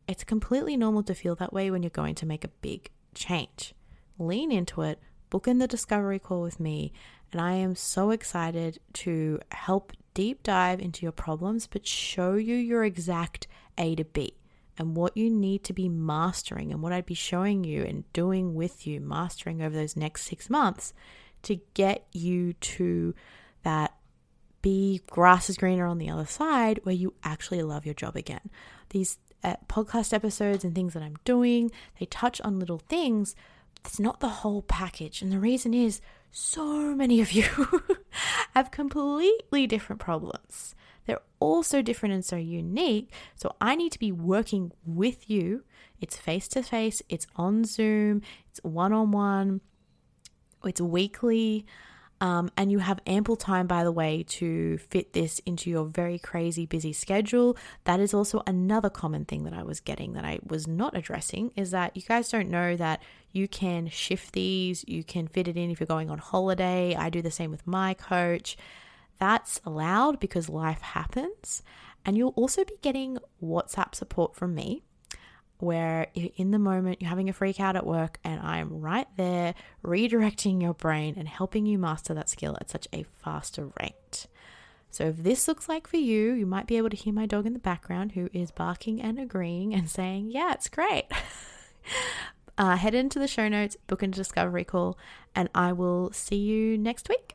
It's 0.07 0.25
completely 0.25 0.77
normal 0.77 1.03
to 1.05 1.15
feel 1.15 1.35
that 1.37 1.53
way 1.53 1.71
when 1.71 1.83
you're 1.83 1.91
going 1.91 2.15
to 2.17 2.27
make 2.27 2.45
a 2.45 2.49
big 2.49 2.91
change. 3.15 3.75
Lean 4.19 4.53
into 4.53 4.83
it, 4.83 5.01
book 5.31 5.49
in 5.49 5.59
the 5.59 5.67
discovery 5.67 6.19
call 6.19 6.43
with 6.43 6.61
me, 6.61 6.93
and 7.33 7.41
I 7.41 7.53
am 7.55 7.75
so 7.75 8.11
excited 8.11 8.79
to 8.95 9.41
help 9.53 9.93
deep 10.15 10.43
dive 10.43 10.81
into 10.81 11.03
your 11.05 11.13
problems, 11.13 11.67
but 11.67 11.87
show 11.87 12.35
you 12.35 12.55
your 12.55 12.85
exact 12.85 13.47
A 13.77 13.95
to 13.97 14.05
B 14.05 14.35
and 14.79 14.97
what 14.97 15.17
you 15.17 15.29
need 15.29 15.65
to 15.65 15.73
be 15.73 15.89
mastering 15.89 16.73
and 16.73 16.83
what 16.83 16.93
I'd 16.93 17.07
be 17.07 17.15
showing 17.15 17.65
you 17.65 17.85
and 17.85 18.11
doing 18.13 18.55
with 18.55 18.87
you, 18.87 19.01
mastering 19.01 19.61
over 19.61 19.75
those 19.75 19.97
next 19.97 20.23
six 20.23 20.49
months 20.49 20.95
to 21.43 21.61
get 21.75 22.07
you 22.13 22.53
to 22.55 23.15
that 23.63 23.95
be 24.63 25.01
grass 25.09 25.49
is 25.49 25.57
greener 25.57 25.87
on 25.87 25.99
the 25.99 26.11
other 26.11 26.27
side 26.27 26.81
where 26.83 26.95
you 26.95 27.15
actually 27.23 27.63
love 27.63 27.85
your 27.85 27.95
job 27.95 28.17
again. 28.17 28.51
These 28.91 29.19
uh, 29.45 29.57
podcast 29.69 30.13
episodes 30.13 30.65
and 30.65 30.75
things 30.75 30.95
that 30.95 31.03
I'm 31.03 31.17
doing, 31.25 31.71
they 31.99 32.07
touch 32.07 32.41
on 32.41 32.59
little 32.59 32.79
things. 32.79 33.37
It's 33.85 34.01
not 34.01 34.21
the 34.21 34.29
whole 34.29 34.63
package. 34.63 35.23
And 35.23 35.31
the 35.31 35.39
reason 35.39 35.75
is 35.75 36.01
so 36.31 36.95
many 36.95 37.21
of 37.21 37.33
you 37.33 37.45
have 38.55 38.71
completely 38.71 39.67
different 39.67 40.01
problems. 40.01 40.75
They're 41.07 41.21
all 41.41 41.63
so 41.63 41.81
different 41.81 42.15
and 42.15 42.25
so 42.25 42.37
unique. 42.37 43.11
So 43.35 43.57
I 43.61 43.75
need 43.75 43.93
to 43.93 43.99
be 43.99 44.13
working 44.13 44.73
with 44.85 45.31
you. 45.31 45.65
It's 46.01 46.17
face 46.17 46.47
to 46.49 46.63
face, 46.63 47.03
it's 47.09 47.27
on 47.35 47.65
Zoom, 47.65 48.23
it's 48.51 48.61
one 48.63 48.93
on 48.93 49.11
one, 49.11 49.61
it's 50.65 50.81
weekly. 50.81 51.67
Um, 52.21 52.51
and 52.57 52.73
you 52.73 52.81
have 52.81 53.01
ample 53.07 53.37
time, 53.37 53.67
by 53.67 53.85
the 53.85 53.93
way, 53.93 54.25
to 54.29 54.79
fit 54.79 55.13
this 55.13 55.39
into 55.41 55.71
your 55.71 55.85
very 55.85 56.19
crazy 56.19 56.67
busy 56.67 56.93
schedule. 56.93 57.57
That 57.85 58.01
is 58.01 58.13
also 58.13 58.43
another 58.47 58.91
common 58.91 59.25
thing 59.25 59.45
that 59.45 59.53
I 59.53 59.63
was 59.63 59.81
getting 59.81 60.15
that 60.15 60.25
I 60.25 60.41
was 60.45 60.67
not 60.67 60.97
addressing 60.97 61.53
is 61.55 61.71
that 61.71 61.97
you 61.97 62.03
guys 62.03 62.29
don't 62.29 62.51
know 62.51 62.77
that 62.77 63.03
you 63.33 63.47
can 63.47 63.89
shift 63.89 64.33
these, 64.33 64.85
you 64.89 65.05
can 65.05 65.29
fit 65.29 65.49
it 65.49 65.57
in 65.57 65.71
if 65.71 65.79
you're 65.79 65.87
going 65.87 66.11
on 66.11 66.19
holiday. 66.19 66.95
I 66.97 67.11
do 67.11 67.23
the 67.23 67.31
same 67.31 67.51
with 67.51 67.67
my 67.67 67.95
coach. 67.95 68.57
That's 69.19 69.61
allowed 69.65 70.19
because 70.19 70.49
life 70.49 70.81
happens. 70.81 71.63
And 72.05 72.17
you'll 72.17 72.35
also 72.37 72.65
be 72.65 72.75
getting 72.83 73.19
WhatsApp 73.43 73.95
support 73.95 74.35
from 74.35 74.55
me 74.55 74.83
where 75.59 76.09
in 76.15 76.51
the 76.51 76.59
moment 76.59 77.01
you're 77.01 77.09
having 77.09 77.29
a 77.29 77.33
freak 77.33 77.61
out 77.61 77.77
at 77.77 77.87
work 77.87 78.19
and 78.25 78.41
I'm 78.41 78.81
right 78.81 79.09
there 79.17 79.55
redirecting 79.85 80.63
your 80.63 80.75
brain 80.75 81.15
and 81.17 81.29
helping 81.29 81.67
you 81.67 81.79
master 81.79 82.15
that 82.15 82.29
skill 82.29 82.57
at 82.61 82.71
such 82.71 82.87
a 82.93 83.05
faster 83.23 83.71
rate. 83.81 84.27
So, 84.91 85.05
if 85.05 85.19
this 85.19 85.47
looks 85.47 85.69
like 85.69 85.87
for 85.87 85.99
you, 85.99 86.33
you 86.33 86.47
might 86.47 86.67
be 86.67 86.77
able 86.77 86.91
to 86.91 86.97
hear 86.97 87.13
my 87.13 87.27
dog 87.27 87.47
in 87.47 87.53
the 87.53 87.59
background 87.59 88.13
who 88.13 88.31
is 88.33 88.51
barking 88.51 89.03
and 89.03 89.19
agreeing 89.19 89.75
and 89.75 89.89
saying, 89.91 90.31
Yeah, 90.31 90.53
it's 90.53 90.69
great. 90.69 91.05
uh, 92.59 92.77
head 92.77 92.95
into 92.95 93.19
the 93.19 93.29
show 93.29 93.49
notes, 93.49 93.77
book 93.87 94.03
a 94.03 94.07
discovery 94.07 94.65
call, 94.65 94.99
and 95.35 95.51
I 95.55 95.73
will 95.73 96.11
see 96.13 96.37
you 96.37 96.79
next 96.79 97.09
week. 97.09 97.35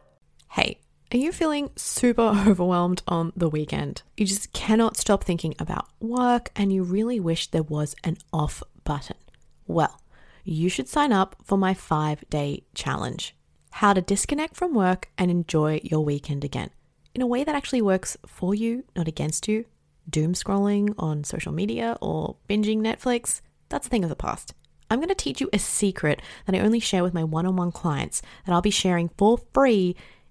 Hey, 0.52 0.80
are 1.14 1.18
you 1.18 1.32
feeling 1.32 1.70
super 1.76 2.22
overwhelmed 2.48 3.04
on 3.08 3.32
the 3.36 3.48
weekend? 3.48 4.02
You 4.18 4.26
just 4.26 4.52
cannot 4.52 4.98
stop 4.98 5.24
thinking 5.24 5.54
about 5.60 5.88
work 6.00 6.50
and 6.56 6.74
you 6.74 6.84
really 6.84 7.20
wish 7.20 7.48
there 7.48 7.64
was 7.64 7.96
an 8.04 8.18
off 8.34 8.64
button. 8.84 9.18
Well, 9.68 10.02
you 10.44 10.70
should 10.70 10.90
sign 10.90 11.14
up 11.14 11.36
for 11.44 11.58
my 11.58 11.74
five 11.74 12.28
day 12.30 12.64
challenge 12.74 13.36
how 13.78 13.94
to 13.94 14.02
disconnect 14.02 14.56
from 14.56 14.74
work 14.74 15.10
and 15.18 15.30
enjoy 15.32 15.80
your 15.84 16.04
weekend 16.04 16.44
again 16.44 16.70
in 17.16 17.22
a 17.22 17.28
way 17.28 17.44
that 17.44 17.56
actually 17.56 17.82
works 17.82 18.18
for 18.26 18.56
you, 18.56 18.84
not 18.96 19.08
against 19.08 19.48
you. 19.48 19.66
Doom 20.10 20.34
scrolling 20.34 20.94
on 20.98 21.24
social 21.24 21.52
media 21.52 21.98
or 22.02 22.38
binging 22.50 22.80
Netflix, 22.80 23.42
that's 23.70 23.88
a 23.88 23.90
thing 23.90 24.04
of 24.04 24.10
the 24.10 24.16
past. 24.16 24.54
I'm 24.90 25.00
going 25.00 25.10
to 25.10 25.16
teach 25.16 25.42
you 25.42 25.50
a 25.54 25.60
secret 25.60 26.22
that 26.46 26.56
I 26.56 26.60
only 26.60 26.80
share 26.80 27.04
with 27.04 27.14
my 27.14 27.24
one 27.24 27.46
on 27.46 27.56
one 27.56 27.72
clients 27.72 28.22
that 28.46 28.54
I'll 28.54 28.62
be 28.62 28.70
sharing 28.70 29.10
for 29.18 29.40
free 29.54 29.96